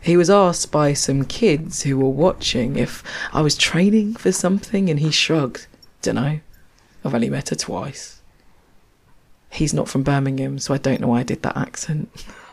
He 0.00 0.16
was 0.16 0.28
asked 0.28 0.70
by 0.70 0.92
some 0.92 1.24
kids 1.24 1.82
who 1.82 1.98
were 1.98 2.10
watching 2.10 2.76
if 2.76 3.02
I 3.32 3.40
was 3.40 3.56
training 3.56 4.16
for 4.16 4.32
something, 4.32 4.90
and 4.90 5.00
he 5.00 5.10
shrugged. 5.10 5.66
Dunno. 6.02 6.40
I've 7.04 7.14
only 7.14 7.28
met 7.28 7.50
her 7.50 7.56
twice. 7.56 8.22
He's 9.50 9.74
not 9.74 9.88
from 9.88 10.02
Birmingham, 10.02 10.58
so 10.58 10.74
I 10.74 10.78
don't 10.78 11.00
know 11.00 11.08
why 11.08 11.20
I 11.20 11.22
did 11.22 11.42
that 11.42 11.56
accent. 11.56 12.08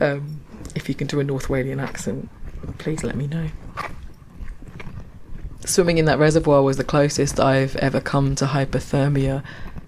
um, 0.00 0.40
if 0.74 0.88
you 0.88 0.94
can 0.94 1.06
do 1.06 1.20
a 1.20 1.24
North 1.24 1.48
Walian 1.48 1.80
accent, 1.80 2.28
please 2.78 3.04
let 3.04 3.16
me 3.16 3.26
know. 3.26 3.48
Swimming 5.64 5.98
in 5.98 6.04
that 6.06 6.18
reservoir 6.18 6.62
was 6.62 6.78
the 6.78 6.84
closest 6.84 7.38
I've 7.38 7.76
ever 7.76 8.00
come 8.00 8.34
to 8.36 8.46
hypothermia. 8.46 9.44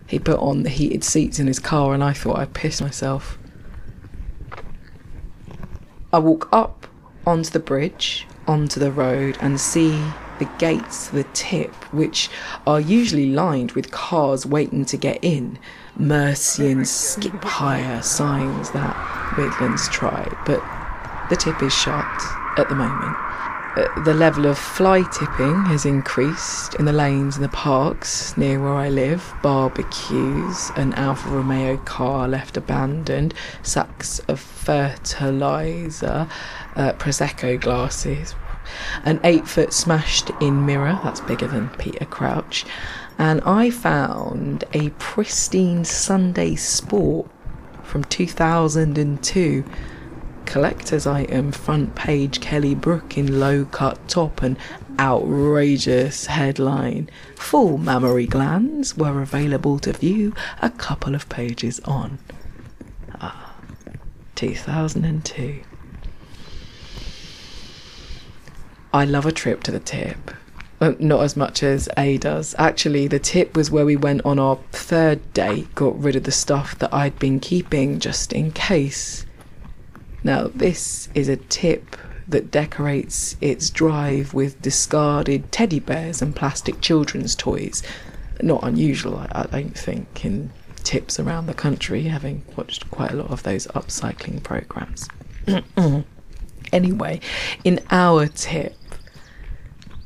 He 0.06 0.18
put 0.18 0.38
on 0.38 0.62
the 0.62 0.70
heated 0.70 1.04
seats 1.04 1.38
in 1.38 1.46
his 1.46 1.58
car, 1.58 1.94
and 1.94 2.04
I 2.04 2.12
thought 2.12 2.38
I'd 2.38 2.54
piss 2.54 2.80
myself. 2.80 3.38
I 6.12 6.18
walk 6.18 6.48
up 6.52 6.86
onto 7.26 7.50
the 7.50 7.58
bridge, 7.58 8.26
onto 8.46 8.80
the 8.80 8.90
road, 8.90 9.36
and 9.40 9.60
see 9.60 10.02
the 10.38 10.48
gates, 10.58 11.08
the 11.08 11.24
tip, 11.34 11.72
which 11.92 12.30
are 12.66 12.80
usually 12.80 13.26
lined 13.26 13.72
with 13.72 13.90
cars 13.90 14.46
waiting 14.46 14.84
to 14.86 14.96
get 14.96 15.18
in. 15.22 15.58
Mercy 15.96 16.70
and 16.70 16.86
skip 16.86 17.42
higher 17.42 18.00
signs 18.02 18.70
that 18.70 19.34
Midlands 19.36 19.88
try, 19.88 20.26
but 20.46 20.62
the 21.28 21.36
tip 21.36 21.62
is 21.62 21.74
shut 21.74 22.06
at 22.56 22.68
the 22.68 22.74
moment. 22.74 23.16
Uh, 23.76 24.02
the 24.02 24.14
level 24.14 24.46
of 24.46 24.58
fly 24.58 25.02
tipping 25.12 25.64
has 25.66 25.84
increased 25.84 26.74
in 26.76 26.84
the 26.84 26.92
lanes 26.92 27.36
and 27.36 27.44
the 27.44 27.50
parks 27.50 28.36
near 28.36 28.60
where 28.60 28.74
I 28.74 28.88
live. 28.88 29.32
Barbecues, 29.42 30.70
an 30.76 30.94
Alfa 30.94 31.28
Romeo 31.28 31.76
car 31.76 32.26
left 32.26 32.56
abandoned, 32.56 33.34
sacks 33.62 34.18
of 34.20 34.40
fertiliser, 34.40 36.26
uh, 36.74 36.92
Prosecco 36.94 37.60
glasses, 37.60 38.34
an 39.04 39.20
eight 39.24 39.46
foot 39.48 39.72
smashed 39.72 40.30
in 40.40 40.64
mirror, 40.66 40.98
that's 41.02 41.20
bigger 41.20 41.46
than 41.46 41.68
Peter 41.70 42.04
Crouch, 42.04 42.64
and 43.18 43.40
I 43.42 43.70
found 43.70 44.64
a 44.72 44.90
pristine 44.90 45.84
Sunday 45.84 46.54
Sport 46.54 47.28
from 47.82 48.04
2002 48.04 49.64
collector's 50.48 51.06
item 51.06 51.52
front 51.52 51.94
page 51.94 52.40
Kelly 52.40 52.74
Brook 52.74 53.18
in 53.18 53.38
low 53.38 53.66
cut 53.66 54.08
top 54.08 54.42
and 54.42 54.56
outrageous 54.98 56.26
headline. 56.26 57.10
Full 57.36 57.76
mammary 57.76 58.26
glands 58.26 58.96
were 58.96 59.20
available 59.20 59.78
to 59.80 59.92
view 59.92 60.34
a 60.62 60.70
couple 60.70 61.14
of 61.14 61.28
pages 61.28 61.80
on. 61.80 62.18
Ah, 63.20 63.54
2002. 64.36 65.60
I 68.92 69.04
love 69.04 69.26
a 69.26 69.32
trip 69.32 69.62
to 69.64 69.70
the 69.70 69.80
tip. 69.80 70.30
Uh, 70.80 70.92
not 70.98 71.22
as 71.22 71.36
much 71.36 71.62
as 71.62 71.88
A 71.96 72.18
does. 72.18 72.54
Actually, 72.56 73.08
the 73.08 73.18
tip 73.18 73.56
was 73.56 73.70
where 73.70 73.84
we 73.84 73.96
went 73.96 74.24
on 74.24 74.38
our 74.38 74.56
third 74.70 75.32
date, 75.34 75.74
got 75.74 76.00
rid 76.00 76.14
of 76.14 76.22
the 76.22 76.32
stuff 76.32 76.78
that 76.78 76.94
I'd 76.94 77.18
been 77.18 77.40
keeping 77.40 77.98
just 77.98 78.32
in 78.32 78.52
case. 78.52 79.26
Now, 80.22 80.50
this 80.54 81.08
is 81.14 81.28
a 81.28 81.36
tip 81.36 81.96
that 82.28 82.50
decorates 82.50 83.36
its 83.40 83.70
drive 83.70 84.34
with 84.34 84.60
discarded 84.62 85.50
teddy 85.50 85.80
bears 85.80 86.22
and 86.22 86.36
plastic 86.36 86.80
children's 86.80 87.34
toys. 87.34 87.82
Not 88.40 88.62
unusual, 88.62 89.18
I, 89.18 89.28
I 89.32 89.46
don't 89.46 89.76
think, 89.76 90.24
in 90.24 90.50
tips 90.84 91.18
around 91.18 91.46
the 91.46 91.54
country, 91.54 92.04
having 92.04 92.44
watched 92.56 92.88
quite 92.90 93.10
a 93.10 93.16
lot 93.16 93.30
of 93.30 93.42
those 93.42 93.66
upcycling 93.68 94.42
programs. 94.42 95.08
anyway, 96.72 97.20
in 97.64 97.80
our 97.90 98.26
tip, 98.26 98.74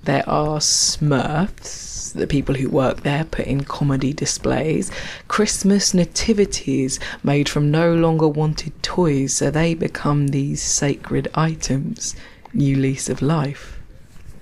there 0.04 0.28
are 0.28 0.58
Smurfs, 0.58 2.12
the 2.12 2.26
people 2.26 2.54
who 2.56 2.68
work 2.68 3.02
there 3.02 3.24
put 3.24 3.46
in 3.46 3.64
comedy 3.64 4.12
displays, 4.12 4.90
Christmas 5.28 5.94
nativities 5.94 6.98
made 7.22 7.48
from 7.48 7.70
no 7.70 7.94
longer 7.94 8.28
wanted 8.28 8.82
toys, 8.82 9.34
so 9.34 9.50
they 9.50 9.74
become 9.74 10.28
these 10.28 10.60
sacred 10.60 11.28
items, 11.34 12.16
new 12.52 12.76
lease 12.76 13.08
of 13.08 13.22
life, 13.22 13.78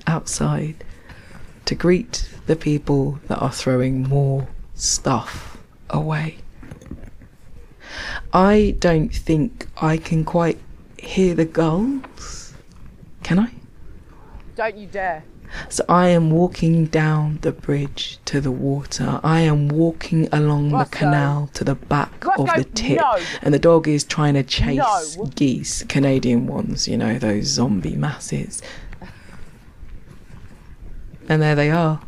outside, 0.06 0.82
to 1.66 1.74
greet 1.74 2.28
the 2.46 2.56
people 2.56 3.20
that 3.28 3.38
are 3.38 3.52
throwing 3.52 4.08
more 4.08 4.48
stuff 4.74 5.58
away. 5.90 6.38
I 8.32 8.76
don't 8.78 9.14
think 9.14 9.66
I 9.80 9.96
can 9.96 10.24
quite 10.24 10.58
hear 11.00 11.34
the 11.34 11.44
gulls. 11.44 12.54
Can 13.22 13.38
I? 13.38 13.52
Don't 14.56 14.76
you 14.76 14.86
dare. 14.86 15.24
So 15.68 15.84
I 15.88 16.08
am 16.08 16.30
walking 16.30 16.86
down 16.86 17.38
the 17.42 17.50
bridge 17.50 18.18
to 18.26 18.40
the 18.40 18.52
water. 18.52 19.20
I 19.24 19.40
am 19.40 19.68
walking 19.68 20.28
along 20.32 20.70
Roscoe. 20.70 20.90
the 20.90 20.96
canal 20.96 21.50
to 21.54 21.64
the 21.64 21.74
back 21.74 22.24
of 22.38 22.46
the 22.54 22.64
tip. 22.74 22.98
no. 23.00 23.18
And 23.42 23.52
the 23.52 23.58
dog 23.58 23.88
is 23.88 24.04
trying 24.04 24.34
to 24.34 24.44
chase 24.44 25.16
No. 25.16 25.24
geese, 25.34 25.82
Canadian 25.88 26.46
ones, 26.46 26.86
you 26.86 26.96
know, 26.96 27.18
those 27.18 27.46
zombie 27.46 27.96
masses. 27.96 28.62
And 31.28 31.42
there 31.42 31.54
they 31.56 31.70
are. 31.70 32.00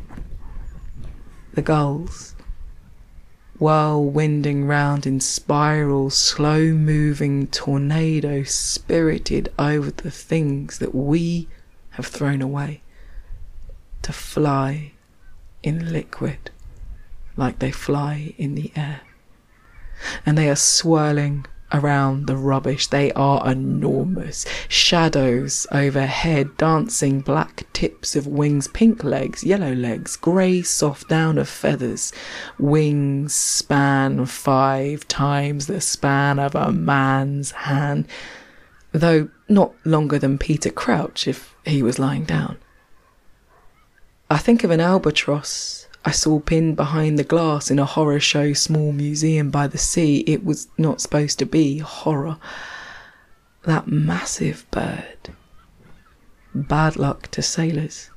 The 1.55 1.62
gulls. 1.62 2.31
Whirlwinding 3.62 4.66
round 4.66 5.06
in 5.06 5.20
spirals, 5.20 6.16
slow 6.16 6.72
moving 6.72 7.46
tornadoes 7.46 8.50
spirited 8.50 9.52
over 9.56 9.92
the 9.92 10.10
things 10.10 10.80
that 10.80 10.92
we 10.92 11.46
have 11.90 12.06
thrown 12.06 12.42
away 12.42 12.82
to 14.02 14.12
fly 14.12 14.90
in 15.62 15.92
liquid, 15.92 16.50
like 17.36 17.60
they 17.60 17.70
fly 17.70 18.34
in 18.36 18.56
the 18.56 18.72
air. 18.74 19.02
And 20.26 20.36
they 20.36 20.50
are 20.50 20.56
swirling 20.56 21.46
around 21.72 22.26
the 22.26 22.36
rubbish. 22.36 22.86
They 22.86 23.12
are 23.12 23.48
enormous. 23.50 24.44
Shadows 24.68 25.66
overhead, 25.72 26.56
dancing 26.56 27.20
black 27.20 27.64
tips 27.72 28.14
of 28.16 28.26
wings, 28.26 28.68
pink 28.68 29.04
legs, 29.04 29.44
yellow 29.44 29.72
legs, 29.72 30.16
grey 30.16 30.62
soft 30.62 31.08
down 31.08 31.38
of 31.38 31.48
feathers. 31.48 32.12
Wings 32.58 33.34
span 33.34 34.26
five 34.26 35.06
times 35.08 35.66
the 35.66 35.80
span 35.80 36.38
of 36.38 36.54
a 36.54 36.72
man's 36.72 37.52
hand, 37.52 38.06
though 38.92 39.28
not 39.48 39.74
longer 39.84 40.18
than 40.18 40.38
Peter 40.38 40.70
Crouch 40.70 41.26
if 41.26 41.54
he 41.64 41.82
was 41.82 41.98
lying 41.98 42.24
down. 42.24 42.56
I 44.30 44.38
think 44.38 44.64
of 44.64 44.70
an 44.70 44.80
albatross 44.80 45.81
I 46.05 46.11
saw 46.11 46.40
pinned 46.40 46.76
behind 46.76 47.18
the 47.18 47.24
glass 47.24 47.70
in 47.70 47.78
a 47.78 47.84
horror 47.84 48.18
show 48.18 48.53
small 48.55 48.92
museum 48.92 49.50
by 49.50 49.68
the 49.68 49.78
sea. 49.78 50.24
It 50.26 50.44
was 50.44 50.68
not 50.76 51.00
supposed 51.00 51.38
to 51.38 51.46
be 51.46 51.78
horror. 51.78 52.38
That 53.64 53.86
massive 53.86 54.66
bird. 54.72 55.30
Bad 56.55 56.96
luck 56.96 57.30
to 57.30 57.42
sailors. 57.42 58.11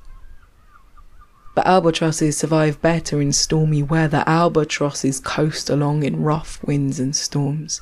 But 1.54 1.66
albatrosses 1.66 2.36
survive 2.36 2.82
better 2.82 3.20
in 3.20 3.32
stormy 3.32 3.82
weather. 3.82 4.24
Albatrosses 4.26 5.20
coast 5.20 5.70
along 5.70 6.02
in 6.02 6.22
rough 6.22 6.62
winds 6.64 6.98
and 6.98 7.14
storms. 7.14 7.80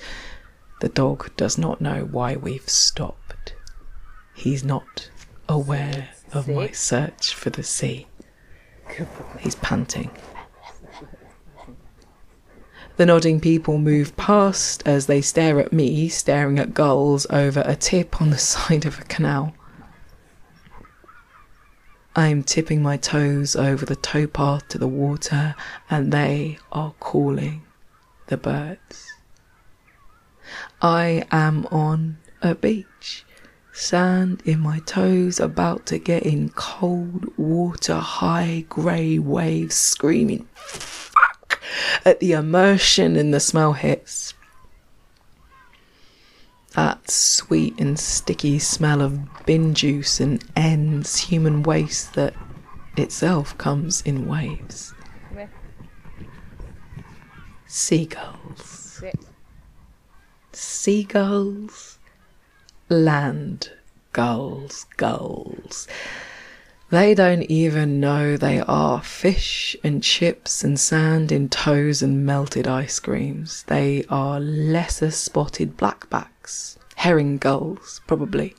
The 0.80 0.90
dog 0.90 1.34
does 1.36 1.56
not 1.56 1.80
know 1.80 2.06
why 2.10 2.36
we've 2.36 2.68
stopped. 2.68 3.54
He's 4.34 4.62
not 4.62 5.10
aware 5.48 6.10
of 6.32 6.46
my 6.46 6.70
search 6.72 7.34
for 7.34 7.48
the 7.50 7.62
sea. 7.62 8.06
He's 9.40 9.54
panting. 9.56 10.10
The 12.96 13.06
nodding 13.06 13.40
people 13.40 13.78
move 13.78 14.16
past 14.16 14.82
as 14.86 15.06
they 15.06 15.20
stare 15.20 15.58
at 15.58 15.72
me, 15.72 16.08
staring 16.08 16.60
at 16.60 16.74
gulls 16.74 17.26
over 17.28 17.62
a 17.66 17.74
tip 17.74 18.20
on 18.22 18.30
the 18.30 18.38
side 18.52 18.86
of 18.86 19.00
a 19.00 19.04
canal. 19.04 19.54
I 22.16 22.28
am 22.28 22.44
tipping 22.44 22.80
my 22.80 22.96
toes 22.96 23.56
over 23.56 23.84
the 23.84 23.96
towpath 23.96 24.68
to 24.68 24.78
the 24.78 24.86
water, 24.86 25.56
and 25.90 26.12
they 26.12 26.58
are 26.70 26.94
calling 27.00 27.62
the 28.28 28.36
birds. 28.36 29.12
I 30.80 31.26
am 31.32 31.66
on 31.72 32.18
a 32.40 32.54
beach 32.54 32.86
Sand 33.76 34.40
in 34.44 34.60
my 34.60 34.78
toes, 34.78 35.40
about 35.40 35.84
to 35.86 35.98
get 35.98 36.22
in 36.22 36.50
cold 36.50 37.26
water, 37.36 37.96
high 37.96 38.64
grey 38.68 39.18
waves 39.18 39.74
screaming 39.74 40.46
fuck 40.54 41.60
at 42.04 42.20
the 42.20 42.32
immersion 42.32 43.16
and 43.16 43.34
the 43.34 43.40
smell 43.40 43.72
hits. 43.72 44.32
That 46.76 47.10
sweet 47.10 47.74
and 47.80 47.98
sticky 47.98 48.60
smell 48.60 49.02
of 49.02 49.18
bin 49.44 49.74
juice 49.74 50.20
and 50.20 50.44
ends, 50.54 51.18
human 51.18 51.64
waste 51.64 52.14
that 52.14 52.34
itself 52.96 53.58
comes 53.58 54.02
in 54.02 54.28
waves. 54.28 54.94
Seagulls. 57.66 59.02
Seagulls 60.52 61.93
land 62.88 63.70
gulls, 64.12 64.86
gulls. 64.96 65.88
They 66.90 67.14
don't 67.14 67.42
even 67.44 67.98
know 67.98 68.36
they 68.36 68.60
are 68.60 69.02
fish 69.02 69.74
and 69.82 70.02
chips 70.02 70.62
and 70.62 70.78
sand 70.78 71.32
in 71.32 71.48
toes 71.48 72.02
and 72.02 72.24
melted 72.24 72.68
ice 72.68 73.00
creams. 73.00 73.64
They 73.64 74.04
are 74.08 74.38
lesser 74.38 75.10
spotted 75.10 75.76
blackbacks, 75.76 76.78
herring 76.96 77.38
gulls, 77.38 78.00
probably. 78.06 78.54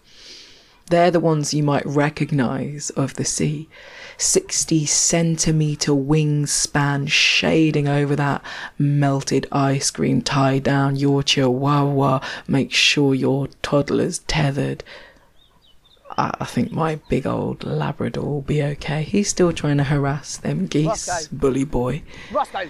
They're 0.89 1.11
the 1.11 1.19
ones 1.19 1.53
you 1.53 1.63
might 1.63 1.85
recognize 1.85 2.89
of 2.91 3.13
the 3.13 3.25
sea. 3.25 3.69
60 4.17 4.85
centimeter 4.85 5.91
wingspan 5.91 7.09
shading 7.09 7.87
over 7.87 8.15
that 8.15 8.41
melted 8.77 9.47
ice 9.51 9.91
cream. 9.91 10.21
Tie 10.21 10.59
down 10.59 10.95
your 10.95 11.23
chihuahua. 11.23 12.19
Make 12.47 12.71
sure 12.71 13.13
your 13.13 13.47
toddler's 13.61 14.19
tethered. 14.19 14.83
I 16.17 16.45
think 16.45 16.71
my 16.71 16.95
big 17.09 17.27
old 17.27 17.63
Labrador 17.65 18.23
will 18.23 18.41
be 18.41 18.63
okay. 18.63 19.03
He's 19.03 19.27
still 19.27 19.51
trying 19.51 19.77
to 19.77 19.83
harass 19.83 20.37
them 20.37 20.67
geese, 20.67 21.07
Roscoe. 21.07 21.35
bully 21.35 21.65
boy. 21.65 22.03
Roscoe. 22.31 22.69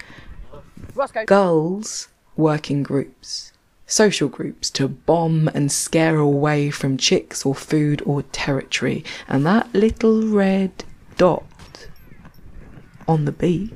Roscoe. 0.95 1.25
Gulls 1.25 2.07
work 2.35 2.71
in 2.71 2.81
groups, 2.81 3.51
social 3.85 4.29
groups 4.29 4.69
to 4.71 4.87
bomb 4.87 5.47
and 5.49 5.71
scare 5.71 6.17
away 6.17 6.71
from 6.71 6.97
chicks 6.97 7.45
or 7.45 7.53
food 7.53 8.01
or 8.05 8.23
territory. 8.23 9.03
And 9.27 9.45
that 9.45 9.71
little 9.73 10.27
red 10.27 10.83
dot 11.17 11.87
on 13.07 13.25
the 13.25 13.31
beak 13.31 13.71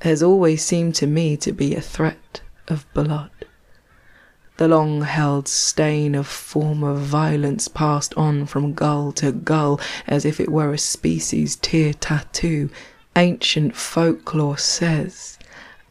has 0.00 0.22
always 0.22 0.64
seemed 0.64 0.94
to 0.94 1.06
me 1.06 1.36
to 1.36 1.52
be 1.52 1.74
a 1.74 1.80
threat 1.80 2.40
of 2.68 2.86
blood. 2.94 3.30
The 4.56 4.68
long 4.68 5.02
held 5.02 5.46
stain 5.46 6.14
of 6.14 6.26
former 6.26 6.94
violence 6.94 7.68
passed 7.68 8.12
on 8.14 8.46
from 8.46 8.74
gull 8.74 9.12
to 9.12 9.30
gull 9.32 9.80
as 10.06 10.24
if 10.24 10.40
it 10.40 10.50
were 10.50 10.72
a 10.72 10.78
species 10.78 11.56
tear 11.56 11.92
tattoo. 11.92 12.70
Ancient 13.14 13.76
folklore 13.76 14.58
says 14.58 15.38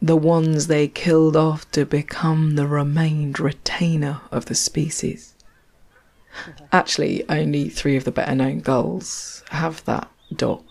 the 0.00 0.16
ones 0.16 0.66
they 0.66 0.86
killed 0.88 1.36
off 1.36 1.70
to 1.72 1.84
become 1.84 2.54
the 2.54 2.66
remained 2.66 3.40
retainer 3.40 4.20
of 4.30 4.46
the 4.46 4.54
species. 4.54 5.34
Mm-hmm. 6.44 6.64
Actually, 6.72 7.28
only 7.28 7.68
three 7.68 7.96
of 7.96 8.04
the 8.04 8.12
better 8.12 8.34
known 8.34 8.60
gulls 8.60 9.42
have 9.50 9.84
that 9.86 10.08
dot. 10.34 10.62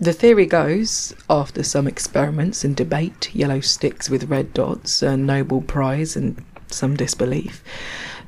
The 0.00 0.12
theory 0.12 0.46
goes, 0.46 1.12
after 1.28 1.62
some 1.64 1.88
experiments 1.88 2.62
and 2.62 2.76
debate, 2.76 3.34
yellow 3.34 3.60
sticks 3.60 4.08
with 4.08 4.30
red 4.30 4.54
dots, 4.54 5.02
a 5.02 5.16
Nobel 5.16 5.60
Prize, 5.62 6.14
and 6.14 6.44
some 6.68 6.96
disbelief, 6.96 7.64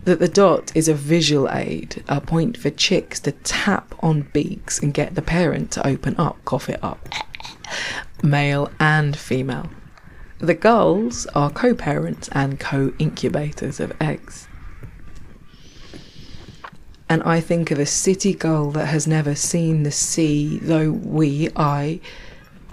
that 0.04 0.18
the 0.18 0.28
dot 0.28 0.72
is 0.74 0.88
a 0.88 0.94
visual 0.94 1.48
aid, 1.50 2.02
a 2.08 2.20
point 2.20 2.56
for 2.56 2.70
chicks 2.70 3.20
to 3.20 3.32
tap 3.32 3.94
on 4.00 4.22
beaks 4.32 4.80
and 4.80 4.92
get 4.92 5.14
the 5.14 5.22
parent 5.22 5.70
to 5.72 5.86
open 5.86 6.16
up, 6.18 6.44
cough 6.44 6.68
it 6.68 6.82
up, 6.82 7.08
male 8.22 8.70
and 8.80 9.16
female. 9.16 9.70
The 10.38 10.54
gulls 10.54 11.26
are 11.34 11.50
co 11.50 11.74
parents 11.74 12.28
and 12.32 12.58
co 12.58 12.92
incubators 12.98 13.78
of 13.78 13.92
eggs 14.00 14.48
and 17.10 17.24
I 17.24 17.40
think 17.40 17.72
of 17.72 17.80
a 17.80 17.86
city 17.86 18.32
girl 18.32 18.70
that 18.70 18.86
has 18.86 19.08
never 19.08 19.34
seen 19.34 19.82
the 19.82 19.90
sea, 19.90 20.60
though 20.62 20.92
we, 20.92 21.48
I, 21.56 21.98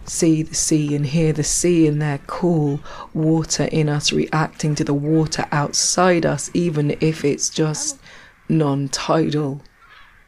see 0.05 0.43
the 0.43 0.53
sea 0.53 0.95
and 0.95 1.07
hear 1.07 1.33
the 1.33 1.43
sea 1.43 1.87
in 1.87 1.97
their 1.97 2.19
cool 2.27 2.79
water 3.15 3.67
in 3.71 3.89
us, 3.89 4.13
reacting 4.13 4.75
to 4.75 4.83
the 4.83 4.93
water 4.93 5.47
outside 5.51 6.23
us, 6.23 6.51
even 6.53 6.95
if 7.01 7.25
it's 7.25 7.49
just 7.49 7.99
non 8.47 8.89
tidal, 8.89 9.61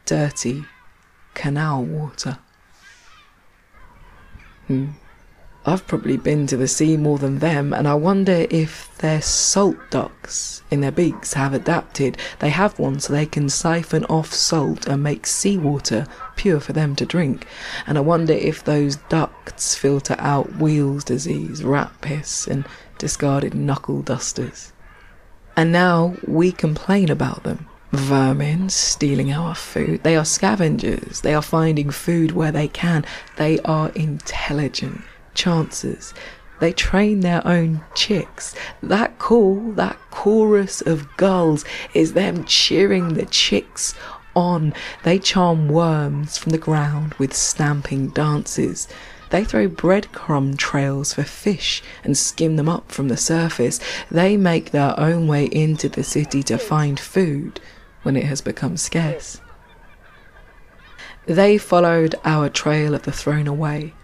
dirty 0.06 0.64
canal 1.34 1.84
water. 1.84 2.38
Hmm. 4.66 4.88
I've 5.66 5.86
probably 5.86 6.16
been 6.16 6.46
to 6.46 6.56
the 6.56 6.66
sea 6.66 6.96
more 6.96 7.18
than 7.18 7.38
them, 7.38 7.74
and 7.74 7.86
I 7.86 7.92
wonder 7.92 8.46
if 8.48 8.96
their 8.98 9.20
salt 9.20 9.76
ducts 9.90 10.62
in 10.70 10.80
their 10.80 10.90
beaks 10.90 11.34
have 11.34 11.52
adapted. 11.52 12.16
They 12.38 12.48
have 12.48 12.78
one 12.78 12.98
so 12.98 13.12
they 13.12 13.26
can 13.26 13.50
siphon 13.50 14.06
off 14.06 14.32
salt 14.32 14.86
and 14.86 15.02
make 15.02 15.26
seawater 15.26 16.06
pure 16.34 16.60
for 16.60 16.72
them 16.72 16.96
to 16.96 17.04
drink. 17.04 17.46
And 17.86 17.98
I 17.98 18.00
wonder 18.00 18.32
if 18.32 18.64
those 18.64 18.96
ducts 19.10 19.74
filter 19.74 20.16
out 20.18 20.56
Weil's 20.56 21.04
disease, 21.04 21.62
rat 21.62 21.92
piss, 22.00 22.46
and 22.46 22.64
discarded 22.96 23.54
knuckle 23.54 24.00
dusters. 24.00 24.72
And 25.58 25.72
now 25.72 26.16
we 26.26 26.52
complain 26.52 27.10
about 27.10 27.42
them. 27.42 27.66
Vermin 27.92 28.70
stealing 28.70 29.30
our 29.30 29.54
food. 29.54 30.04
They 30.04 30.16
are 30.16 30.24
scavengers. 30.24 31.20
They 31.20 31.34
are 31.34 31.42
finding 31.42 31.90
food 31.90 32.32
where 32.32 32.52
they 32.52 32.68
can. 32.68 33.04
They 33.36 33.58
are 33.60 33.90
intelligent 33.90 35.02
chances. 35.34 36.14
They 36.60 36.72
train 36.72 37.20
their 37.20 37.46
own 37.46 37.82
chicks. 37.94 38.54
That 38.82 39.18
call, 39.18 39.72
that 39.72 39.98
chorus 40.10 40.82
of 40.82 41.16
gulls, 41.16 41.64
is 41.94 42.12
them 42.12 42.44
cheering 42.44 43.14
the 43.14 43.26
chicks 43.26 43.94
on. 44.36 44.74
They 45.02 45.18
charm 45.18 45.68
worms 45.68 46.36
from 46.36 46.52
the 46.52 46.58
ground 46.58 47.14
with 47.14 47.34
stamping 47.34 48.08
dances. 48.08 48.88
They 49.30 49.44
throw 49.44 49.68
breadcrumb 49.68 50.58
trails 50.58 51.14
for 51.14 51.22
fish 51.22 51.82
and 52.04 52.18
skim 52.18 52.56
them 52.56 52.68
up 52.68 52.92
from 52.92 53.08
the 53.08 53.16
surface. 53.16 53.80
They 54.10 54.36
make 54.36 54.70
their 54.70 54.98
own 55.00 55.28
way 55.28 55.46
into 55.46 55.88
the 55.88 56.04
city 56.04 56.42
to 56.44 56.58
find 56.58 57.00
food 57.00 57.60
when 58.02 58.16
it 58.16 58.24
has 58.24 58.40
become 58.40 58.76
scarce. 58.76 59.40
They 61.26 61.58
followed 61.58 62.16
our 62.24 62.48
trail 62.48 62.94
of 62.94 63.02
the 63.02 63.12
thrown 63.12 63.46
away 63.46 63.94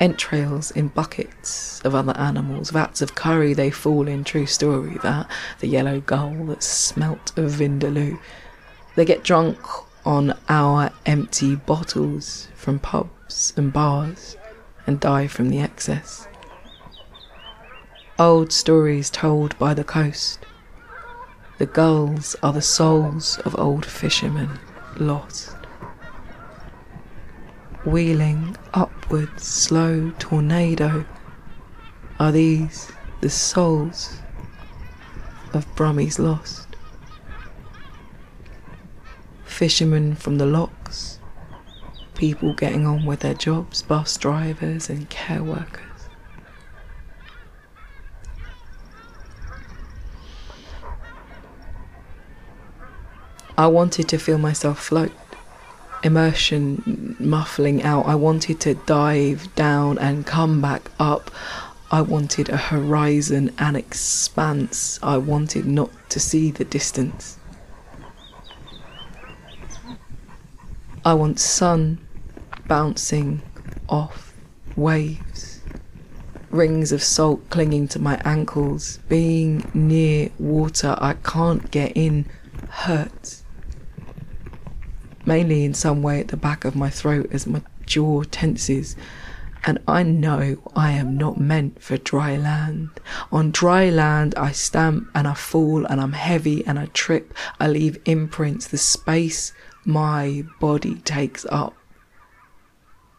entrails 0.00 0.70
in 0.70 0.88
buckets 0.88 1.80
of 1.82 1.94
other 1.94 2.16
animals, 2.16 2.70
vats 2.70 3.02
of 3.02 3.14
curry 3.14 3.54
they 3.54 3.70
fall 3.70 4.08
in. 4.08 4.24
True 4.24 4.46
story 4.46 4.98
that 5.02 5.30
the 5.60 5.68
yellow 5.68 6.00
gull 6.00 6.44
that 6.46 6.62
smelt 6.62 7.36
of 7.38 7.52
Vindaloo. 7.52 8.18
They 8.94 9.04
get 9.04 9.24
drunk 9.24 9.58
on 10.04 10.36
our 10.48 10.90
empty 11.06 11.56
bottles 11.56 12.48
from 12.54 12.78
pubs 12.78 13.52
and 13.56 13.72
bars 13.72 14.36
and 14.86 15.00
die 15.00 15.26
from 15.26 15.50
the 15.50 15.60
excess. 15.60 16.26
Old 18.18 18.52
stories 18.52 19.10
told 19.10 19.58
by 19.58 19.74
the 19.74 19.84
coast. 19.84 20.40
The 21.58 21.66
gulls 21.66 22.34
are 22.42 22.52
the 22.52 22.62
souls 22.62 23.38
of 23.44 23.58
old 23.58 23.84
fishermen 23.84 24.58
lost 24.96 25.57
wheeling 27.88 28.56
upwards, 28.74 29.44
slow 29.44 30.12
tornado. 30.18 31.04
Are 32.20 32.30
these 32.30 32.92
the 33.20 33.30
souls 33.30 34.18
of 35.54 35.66
Brummies 35.74 36.18
lost? 36.18 36.68
Fishermen 39.44 40.14
from 40.14 40.38
the 40.38 40.46
locks, 40.46 41.18
people 42.14 42.54
getting 42.54 42.86
on 42.86 43.06
with 43.06 43.20
their 43.20 43.34
jobs, 43.34 43.82
bus 43.82 44.16
drivers 44.16 44.90
and 44.90 45.08
care 45.08 45.42
workers. 45.42 45.84
I 53.56 53.66
wanted 53.66 54.08
to 54.10 54.18
feel 54.18 54.38
myself 54.38 54.78
float 54.78 55.10
immersion 56.02 57.16
muffling 57.18 57.82
out. 57.82 58.06
I 58.06 58.14
wanted 58.14 58.60
to 58.60 58.74
dive 58.74 59.54
down 59.54 59.98
and 59.98 60.26
come 60.26 60.60
back 60.60 60.90
up. 60.98 61.30
I 61.90 62.02
wanted 62.02 62.48
a 62.48 62.56
horizon 62.56 63.54
and 63.58 63.76
expanse. 63.76 64.98
I 65.02 65.16
wanted 65.16 65.66
not 65.66 65.90
to 66.10 66.20
see 66.20 66.50
the 66.50 66.64
distance. 66.64 67.38
I 71.04 71.14
want 71.14 71.40
sun 71.40 71.98
bouncing 72.66 73.40
off 73.88 74.34
waves, 74.76 75.62
rings 76.50 76.92
of 76.92 77.02
salt 77.02 77.48
clinging 77.48 77.88
to 77.88 77.98
my 77.98 78.20
ankles. 78.24 78.98
Being 79.08 79.70
near 79.72 80.30
water 80.38 80.96
I 80.98 81.14
can't 81.14 81.70
get 81.70 81.92
in 81.96 82.26
hurts 82.68 83.37
mainly 85.28 85.62
in 85.62 85.74
some 85.74 86.02
way 86.02 86.20
at 86.20 86.28
the 86.28 86.36
back 86.38 86.64
of 86.64 86.74
my 86.74 86.88
throat 86.88 87.28
as 87.30 87.46
my 87.46 87.60
jaw 87.84 88.22
tenses. 88.22 88.96
And 89.64 89.78
I 89.86 90.02
know 90.02 90.56
I 90.74 90.92
am 90.92 91.18
not 91.18 91.38
meant 91.38 91.82
for 91.82 91.98
dry 91.98 92.38
land. 92.38 92.88
On 93.30 93.50
dry 93.50 93.90
land, 93.90 94.34
I 94.36 94.52
stamp 94.52 95.10
and 95.14 95.28
I 95.28 95.34
fall 95.34 95.84
and 95.84 96.00
I'm 96.00 96.14
heavy 96.14 96.66
and 96.66 96.78
I 96.78 96.86
trip. 96.86 97.34
I 97.60 97.68
leave 97.68 98.00
imprints, 98.06 98.66
the 98.66 98.78
space 98.78 99.52
my 99.84 100.44
body 100.60 100.94
takes 100.94 101.44
up. 101.50 101.74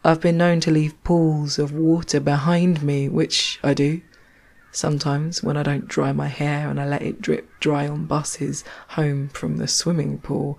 I've 0.02 0.20
been 0.20 0.38
known 0.38 0.58
to 0.60 0.72
leave 0.72 1.04
pools 1.04 1.60
of 1.60 1.72
water 1.72 2.18
behind 2.18 2.82
me, 2.82 3.08
which 3.08 3.60
I 3.62 3.72
do. 3.72 4.00
Sometimes 4.72 5.44
when 5.44 5.56
I 5.56 5.62
don't 5.62 5.86
dry 5.86 6.10
my 6.10 6.28
hair 6.28 6.68
and 6.68 6.80
I 6.80 6.86
let 6.88 7.02
it 7.02 7.22
drip 7.22 7.48
dry 7.60 7.86
on 7.86 8.06
buses 8.06 8.64
home 8.88 9.28
from 9.28 9.58
the 9.58 9.68
swimming 9.68 10.18
pool, 10.18 10.58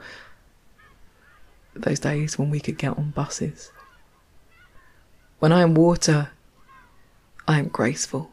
those 1.73 1.99
days 1.99 2.37
when 2.37 2.49
we 2.49 2.59
could 2.59 2.77
get 2.77 2.97
on 2.97 3.11
buses. 3.11 3.71
When 5.39 5.51
I 5.51 5.61
am 5.61 5.73
water, 5.73 6.29
I 7.47 7.59
am 7.59 7.67
graceful. 7.67 8.31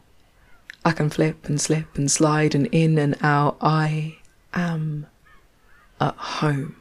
I 0.85 0.91
can 0.91 1.09
flip 1.09 1.47
and 1.47 1.59
slip 1.59 1.97
and 1.97 2.09
slide 2.09 2.55
and 2.55 2.67
in 2.67 2.97
and 2.97 3.17
out. 3.21 3.57
I 3.61 4.17
am 4.53 5.07
at 5.99 6.15
home. 6.15 6.75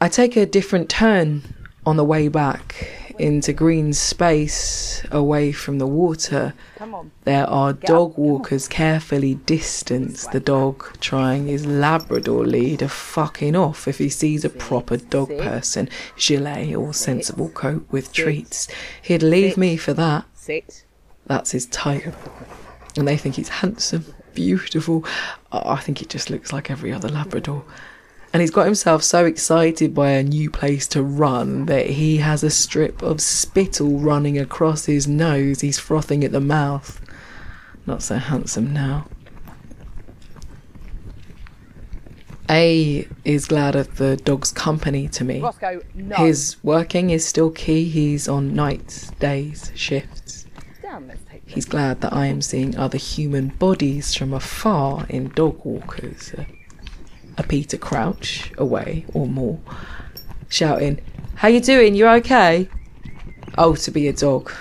I 0.00 0.08
take 0.08 0.36
a 0.36 0.46
different 0.46 0.88
turn 0.88 1.42
on 1.84 1.96
the 1.96 2.04
way 2.04 2.28
back 2.28 2.99
into 3.20 3.52
green 3.52 3.92
space 3.92 5.04
away 5.10 5.52
from 5.52 5.78
the 5.78 5.86
water. 5.86 6.54
There 7.24 7.46
are 7.46 7.72
dog 7.72 8.16
walkers 8.16 8.66
carefully 8.66 9.34
distance 9.34 10.26
the 10.26 10.40
dog, 10.40 10.98
trying 11.00 11.46
his 11.46 11.66
Labrador 11.66 12.46
lead 12.46 12.82
a 12.82 12.88
fucking 12.88 13.54
off 13.54 13.86
if 13.86 13.98
he 13.98 14.08
sees 14.08 14.44
a 14.44 14.50
proper 14.50 14.96
dog 14.96 15.28
person, 15.38 15.88
gilet 16.16 16.74
or 16.74 16.94
sensible 16.94 17.50
coat 17.50 17.86
with 17.90 18.12
treats. 18.12 18.68
He'd 19.02 19.22
leave 19.22 19.56
me 19.56 19.76
for 19.76 19.92
that. 19.94 20.24
That's 21.26 21.52
his 21.52 21.66
type. 21.66 22.14
And 22.96 23.06
they 23.06 23.16
think 23.16 23.36
he's 23.36 23.48
handsome, 23.48 24.04
beautiful. 24.34 25.04
I 25.52 25.76
think 25.76 25.98
he 25.98 26.06
just 26.06 26.30
looks 26.30 26.52
like 26.52 26.70
every 26.70 26.92
other 26.92 27.08
Labrador 27.08 27.64
and 28.32 28.40
he's 28.40 28.50
got 28.50 28.64
himself 28.64 29.02
so 29.02 29.24
excited 29.24 29.94
by 29.94 30.10
a 30.10 30.22
new 30.22 30.50
place 30.50 30.86
to 30.88 31.02
run 31.02 31.66
that 31.66 31.86
he 31.86 32.18
has 32.18 32.44
a 32.44 32.50
strip 32.50 33.02
of 33.02 33.20
spittle 33.20 33.98
running 33.98 34.38
across 34.38 34.84
his 34.84 35.08
nose. 35.08 35.62
He's 35.62 35.80
frothing 35.80 36.22
at 36.22 36.30
the 36.30 36.40
mouth. 36.40 37.00
Not 37.86 38.02
so 38.02 38.16
handsome 38.16 38.72
now. 38.72 39.08
A 42.48 43.06
is 43.24 43.46
glad 43.46 43.74
of 43.74 43.96
the 43.96 44.16
dog's 44.16 44.52
company 44.52 45.08
to 45.08 45.24
me. 45.24 45.40
Roscoe, 45.40 45.82
no. 45.94 46.16
His 46.16 46.56
working 46.62 47.10
is 47.10 47.24
still 47.24 47.50
key. 47.50 47.88
He's 47.88 48.28
on 48.28 48.54
nights, 48.54 49.10
days, 49.18 49.72
shifts. 49.74 50.46
Damn, 50.82 51.12
He's 51.46 51.64
glad 51.64 52.00
that 52.00 52.12
I 52.12 52.26
am 52.26 52.42
seeing 52.42 52.76
other 52.76 52.98
human 52.98 53.48
bodies 53.48 54.14
from 54.14 54.32
afar 54.32 55.06
in 55.08 55.30
dog 55.30 55.64
walkers 55.64 56.32
a 56.38 56.46
Peter 57.42 57.76
Crouch 57.76 58.52
away 58.58 59.04
or 59.14 59.26
more, 59.26 59.58
shouting, 60.48 61.00
How 61.36 61.48
you 61.48 61.60
doing? 61.60 61.94
You 61.94 62.08
okay? 62.08 62.68
Oh, 63.58 63.74
to 63.74 63.90
be 63.90 64.08
a 64.08 64.12
dog. 64.12 64.52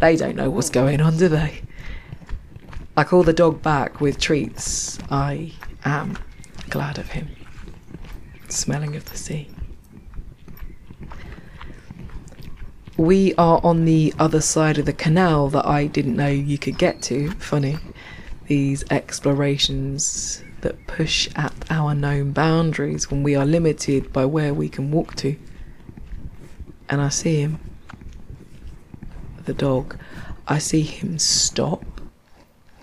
They 0.00 0.16
don't 0.16 0.36
know 0.36 0.50
what's 0.50 0.70
going 0.70 1.00
on, 1.00 1.16
do 1.16 1.28
they? 1.28 1.62
I 2.96 3.04
call 3.04 3.22
the 3.22 3.32
dog 3.32 3.62
back 3.62 4.00
with 4.00 4.18
treats. 4.18 4.98
I 5.10 5.52
am 5.84 6.18
glad 6.68 6.98
of 6.98 7.08
him. 7.08 7.28
Smelling 8.48 8.96
of 8.96 9.08
the 9.08 9.16
sea. 9.16 9.48
We 12.98 13.34
are 13.36 13.60
on 13.64 13.86
the 13.86 14.12
other 14.18 14.42
side 14.42 14.76
of 14.76 14.84
the 14.84 14.92
canal 14.92 15.48
that 15.48 15.66
I 15.66 15.86
didn't 15.86 16.16
know 16.16 16.28
you 16.28 16.58
could 16.58 16.76
get 16.76 17.00
to. 17.02 17.30
Funny. 17.32 17.78
These 18.46 18.84
explorations 18.90 20.42
that 20.62 20.86
push 20.86 21.28
at 21.36 21.52
our 21.70 21.94
known 21.94 22.32
boundaries 22.32 23.10
when 23.10 23.22
we 23.22 23.34
are 23.34 23.44
limited 23.44 24.12
by 24.12 24.24
where 24.24 24.54
we 24.54 24.68
can 24.68 24.90
walk 24.90 25.14
to. 25.16 25.36
And 26.88 27.00
I 27.00 27.08
see 27.10 27.40
him, 27.40 27.60
the 29.44 29.54
dog, 29.54 29.96
I 30.48 30.58
see 30.58 30.82
him 30.82 31.18
stop, 31.18 31.84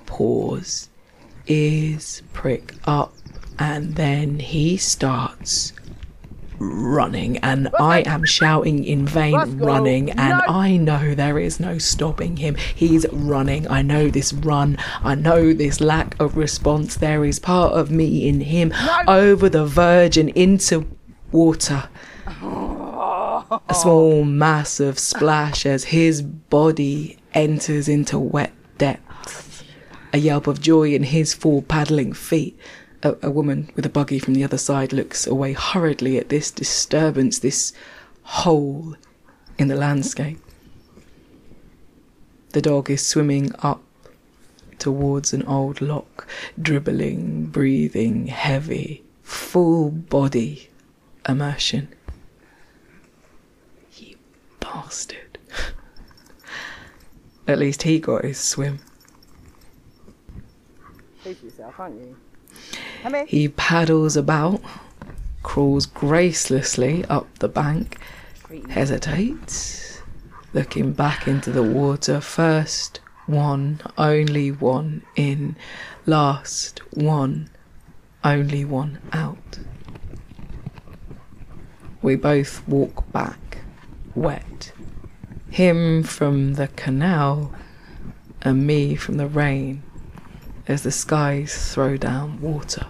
pause, 0.05 0.89
ears 1.47 2.21
prick 2.33 2.75
up, 2.85 3.13
and 3.57 3.95
then 3.95 4.39
he 4.39 4.77
starts 4.77 5.73
running, 6.59 7.37
and 7.37 7.69
I 7.79 8.01
am 8.01 8.25
shouting 8.25 8.83
in 8.83 9.05
vain, 9.05 9.57
running, 9.59 10.11
and 10.11 10.41
I 10.47 10.77
know 10.77 11.15
there 11.15 11.39
is 11.39 11.59
no 11.59 11.77
stopping 11.77 12.37
him. 12.37 12.55
He's 12.55 13.05
running. 13.11 13.67
I 13.69 13.81
know 13.81 14.09
this 14.09 14.33
run. 14.33 14.77
I 15.03 15.15
know 15.15 15.53
this 15.53 15.81
lack 15.81 16.19
of 16.19 16.37
response. 16.37 16.97
There 16.97 17.25
is 17.25 17.39
part 17.39 17.73
of 17.73 17.91
me 17.91 18.27
in 18.27 18.41
him 18.41 18.73
over 19.07 19.49
the 19.49 19.65
verge 19.65 20.17
and 20.17 20.29
into 20.29 20.87
water. 21.31 21.89
A 22.27 23.73
small 23.73 24.23
mass 24.23 24.79
of 24.79 24.99
splash 24.99 25.65
as 25.65 25.85
his 25.85 26.21
body 26.21 27.17
enters 27.33 27.87
into 27.87 28.19
wet 28.19 28.53
depths. 28.77 29.63
A 30.13 30.17
yelp 30.17 30.47
of 30.47 30.59
joy 30.59 30.93
in 30.93 31.03
his 31.03 31.33
full 31.33 31.61
paddling 31.61 32.13
feet 32.13 32.59
a, 33.03 33.15
a 33.23 33.31
woman 33.31 33.71
with 33.75 33.85
a 33.85 33.89
buggy 33.89 34.19
from 34.19 34.33
the 34.33 34.43
other 34.43 34.57
side 34.57 34.93
looks 34.93 35.25
away 35.25 35.53
hurriedly 35.53 36.17
at 36.17 36.29
this 36.29 36.51
disturbance, 36.51 37.39
this 37.39 37.73
hole 38.23 38.95
in 39.57 39.67
the 39.67 39.75
landscape. 39.75 40.39
The 42.51 42.61
dog 42.61 42.89
is 42.89 43.05
swimming 43.05 43.51
up 43.59 43.83
towards 44.79 45.33
an 45.33 45.43
old 45.43 45.81
lock, 45.81 46.27
dribbling, 46.59 47.47
breathing 47.47 48.27
heavy, 48.27 49.03
full 49.21 49.91
body 49.91 50.69
immersion. 51.27 51.89
You 53.97 54.15
bastard. 54.59 55.37
At 57.47 57.59
least 57.59 57.83
he 57.83 57.99
got 57.99 58.23
his 58.23 58.39
swim. 58.39 58.79
Yourself, 61.25 61.79
aren't 61.79 62.01
you? 62.01 62.17
He 63.27 63.47
paddles 63.47 64.17
about, 64.17 64.61
crawls 65.43 65.85
gracelessly 65.85 67.05
up 67.09 67.39
the 67.39 67.47
bank, 67.47 67.97
hesitates, 68.69 70.01
looking 70.53 70.93
back 70.93 71.27
into 71.27 71.51
the 71.51 71.63
water. 71.63 72.19
First 72.19 72.99
one, 73.25 73.79
only 73.97 74.51
one 74.51 75.03
in, 75.15 75.55
last 76.05 76.79
one, 76.93 77.49
only 78.23 78.65
one 78.65 78.99
out. 79.13 79.59
We 82.01 82.15
both 82.15 82.67
walk 82.67 83.11
back, 83.11 83.59
wet. 84.15 84.71
Him 85.49 86.03
from 86.03 86.55
the 86.55 86.67
canal, 86.69 87.53
and 88.41 88.65
me 88.65 88.95
from 88.95 89.17
the 89.17 89.27
rain, 89.27 89.83
as 90.69 90.83
the 90.83 90.91
skies 90.91 91.73
throw 91.73 91.97
down 91.97 92.39
water. 92.39 92.85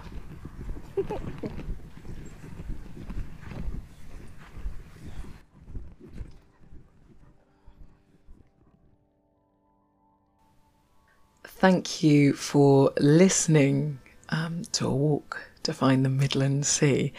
Thank 11.42 12.02
you 12.02 12.34
for 12.34 12.92
listening 12.98 13.98
um, 14.28 14.62
to 14.72 14.86
a 14.86 14.94
walk 14.94 15.42
to 15.62 15.72
find 15.72 16.04
the 16.04 16.08
Midland 16.08 16.66
Sea. 16.66 17.12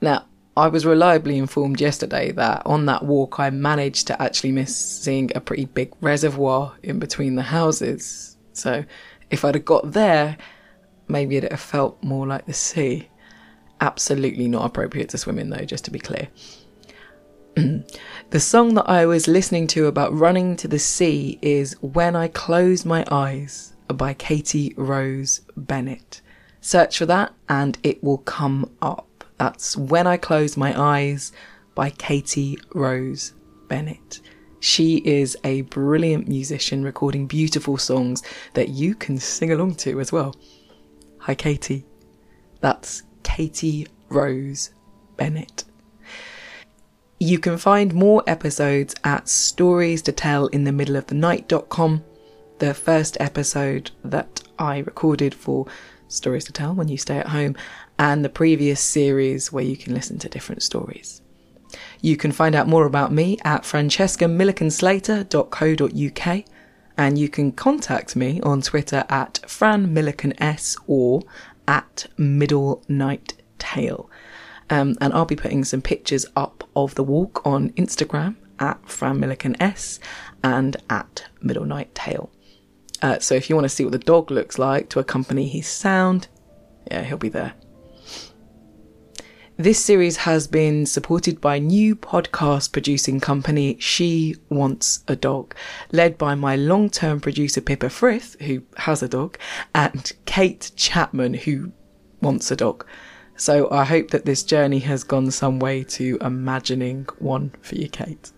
Now, 0.00 0.26
I 0.56 0.68
was 0.68 0.86
reliably 0.86 1.36
informed 1.36 1.80
yesterday 1.80 2.32
that 2.32 2.62
on 2.64 2.86
that 2.86 3.04
walk 3.04 3.38
I 3.38 3.50
managed 3.50 4.06
to 4.08 4.20
actually 4.20 4.52
miss 4.52 4.76
seeing 4.76 5.30
a 5.34 5.40
pretty 5.40 5.66
big 5.66 5.92
reservoir 6.00 6.76
in 6.82 6.98
between 6.98 7.36
the 7.36 7.42
houses. 7.42 8.36
So 8.52 8.84
if 9.30 9.44
I'd 9.44 9.54
have 9.54 9.64
got 9.64 9.92
there, 9.92 10.36
maybe 11.08 11.36
it'd 11.36 11.50
have 11.50 11.60
felt 11.60 12.02
more 12.02 12.26
like 12.26 12.46
the 12.46 12.52
sea. 12.52 13.08
Absolutely 13.80 14.48
not 14.48 14.66
appropriate 14.66 15.08
to 15.10 15.18
swim 15.18 15.38
in 15.38 15.50
though, 15.50 15.64
just 15.64 15.84
to 15.86 15.90
be 15.90 15.98
clear. 15.98 16.28
the 18.30 18.40
song 18.40 18.74
that 18.74 18.88
I 18.88 19.06
was 19.06 19.28
listening 19.28 19.66
to 19.68 19.86
about 19.86 20.12
running 20.12 20.56
to 20.56 20.68
the 20.68 20.78
sea 20.78 21.38
is 21.42 21.74
When 21.80 22.14
I 22.14 22.28
Close 22.28 22.84
My 22.84 23.04
Eyes 23.10 23.74
by 23.88 24.14
Katie 24.14 24.74
Rose 24.76 25.40
Bennett. 25.56 26.20
Search 26.60 26.98
for 26.98 27.06
that 27.06 27.32
and 27.48 27.78
it 27.82 28.02
will 28.02 28.18
come 28.18 28.70
up. 28.82 29.24
That's 29.38 29.76
When 29.76 30.06
I 30.06 30.16
Close 30.16 30.56
My 30.56 30.78
Eyes 30.78 31.32
by 31.74 31.90
Katie 31.90 32.58
Rose 32.74 33.34
Bennett. 33.68 34.20
She 34.66 34.96
is 35.04 35.38
a 35.44 35.60
brilliant 35.60 36.26
musician 36.26 36.82
recording 36.82 37.28
beautiful 37.28 37.78
songs 37.78 38.24
that 38.54 38.70
you 38.70 38.96
can 38.96 39.16
sing 39.16 39.52
along 39.52 39.76
to 39.76 40.00
as 40.00 40.10
well. 40.10 40.34
Hi, 41.18 41.36
Katie. 41.36 41.86
That's 42.60 43.04
Katie 43.22 43.86
Rose 44.08 44.70
Bennett. 45.16 45.62
You 47.20 47.38
can 47.38 47.58
find 47.58 47.94
more 47.94 48.24
episodes 48.26 48.96
at 49.04 49.28
stories 49.28 50.02
to 50.02 50.10
tell 50.10 50.48
in 50.48 50.64
the 50.64 50.72
middle 50.72 50.96
of 50.96 51.06
the 51.06 51.14
night.com. 51.14 52.02
The 52.58 52.74
first 52.74 53.16
episode 53.20 53.92
that 54.02 54.42
I 54.58 54.78
recorded 54.78 55.32
for 55.32 55.66
Stories 56.08 56.44
to 56.46 56.52
Tell 56.52 56.74
when 56.74 56.88
you 56.88 56.98
stay 56.98 57.18
at 57.18 57.28
home, 57.28 57.54
and 58.00 58.24
the 58.24 58.28
previous 58.28 58.80
series 58.80 59.52
where 59.52 59.62
you 59.62 59.76
can 59.76 59.94
listen 59.94 60.18
to 60.18 60.28
different 60.28 60.64
stories. 60.64 61.22
You 62.00 62.16
can 62.16 62.32
find 62.32 62.54
out 62.54 62.68
more 62.68 62.86
about 62.86 63.12
me 63.12 63.38
at 63.44 63.62
francescamillicanslater.co.uk 63.62 66.44
and 66.98 67.18
you 67.18 67.28
can 67.28 67.52
contact 67.52 68.16
me 68.16 68.40
on 68.40 68.62
Twitter 68.62 69.04
at 69.08 69.40
franmillicans 69.46 70.78
or 70.86 71.22
at 71.68 72.06
middle 72.16 72.82
night 72.88 73.34
tale. 73.58 74.10
Um, 74.70 74.96
and 75.00 75.12
I'll 75.12 75.26
be 75.26 75.36
putting 75.36 75.64
some 75.64 75.82
pictures 75.82 76.26
up 76.34 76.64
of 76.74 76.94
the 76.94 77.04
walk 77.04 77.46
on 77.46 77.70
Instagram 77.70 78.36
at 78.58 78.82
franmillicans 78.86 80.00
and 80.42 80.76
at 80.90 81.26
middle 81.40 81.64
night 81.64 81.94
tale. 81.94 82.30
Uh, 83.02 83.18
so 83.18 83.34
if 83.34 83.50
you 83.50 83.56
want 83.56 83.66
to 83.66 83.68
see 83.68 83.84
what 83.84 83.92
the 83.92 83.98
dog 83.98 84.30
looks 84.30 84.58
like 84.58 84.88
to 84.88 84.98
accompany 84.98 85.48
his 85.48 85.66
sound, 85.66 86.28
yeah, 86.90 87.02
he'll 87.02 87.18
be 87.18 87.28
there. 87.28 87.52
This 89.58 89.82
series 89.82 90.18
has 90.18 90.46
been 90.46 90.84
supported 90.84 91.40
by 91.40 91.58
new 91.58 91.96
podcast 91.96 92.72
producing 92.72 93.20
company 93.20 93.78
She 93.80 94.36
Wants 94.50 95.02
a 95.08 95.16
Dog, 95.16 95.54
led 95.92 96.18
by 96.18 96.34
my 96.34 96.56
long 96.56 96.90
term 96.90 97.22
producer 97.22 97.62
Pippa 97.62 97.88
Frith, 97.88 98.36
who 98.42 98.64
has 98.76 99.02
a 99.02 99.08
dog, 99.08 99.38
and 99.74 100.12
Kate 100.26 100.72
Chapman, 100.76 101.32
who 101.32 101.72
wants 102.20 102.50
a 102.50 102.56
dog. 102.56 102.84
So 103.36 103.70
I 103.70 103.84
hope 103.84 104.10
that 104.10 104.26
this 104.26 104.42
journey 104.42 104.80
has 104.80 105.04
gone 105.04 105.30
some 105.30 105.58
way 105.58 105.84
to 105.84 106.18
imagining 106.20 107.06
one 107.18 107.54
for 107.62 107.76
you, 107.76 107.88
Kate. 107.88 108.30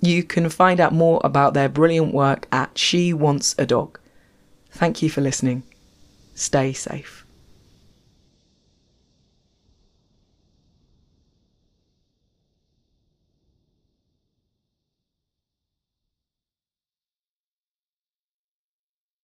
You 0.00 0.22
can 0.22 0.48
find 0.48 0.80
out 0.80 0.94
more 0.94 1.20
about 1.22 1.52
their 1.52 1.68
brilliant 1.68 2.14
work 2.14 2.48
at 2.50 2.78
She 2.78 3.12
Wants 3.12 3.54
a 3.58 3.66
Dog. 3.66 4.00
Thank 4.70 5.02
you 5.02 5.10
for 5.10 5.20
listening. 5.20 5.64
Stay 6.34 6.72
safe. 6.72 7.19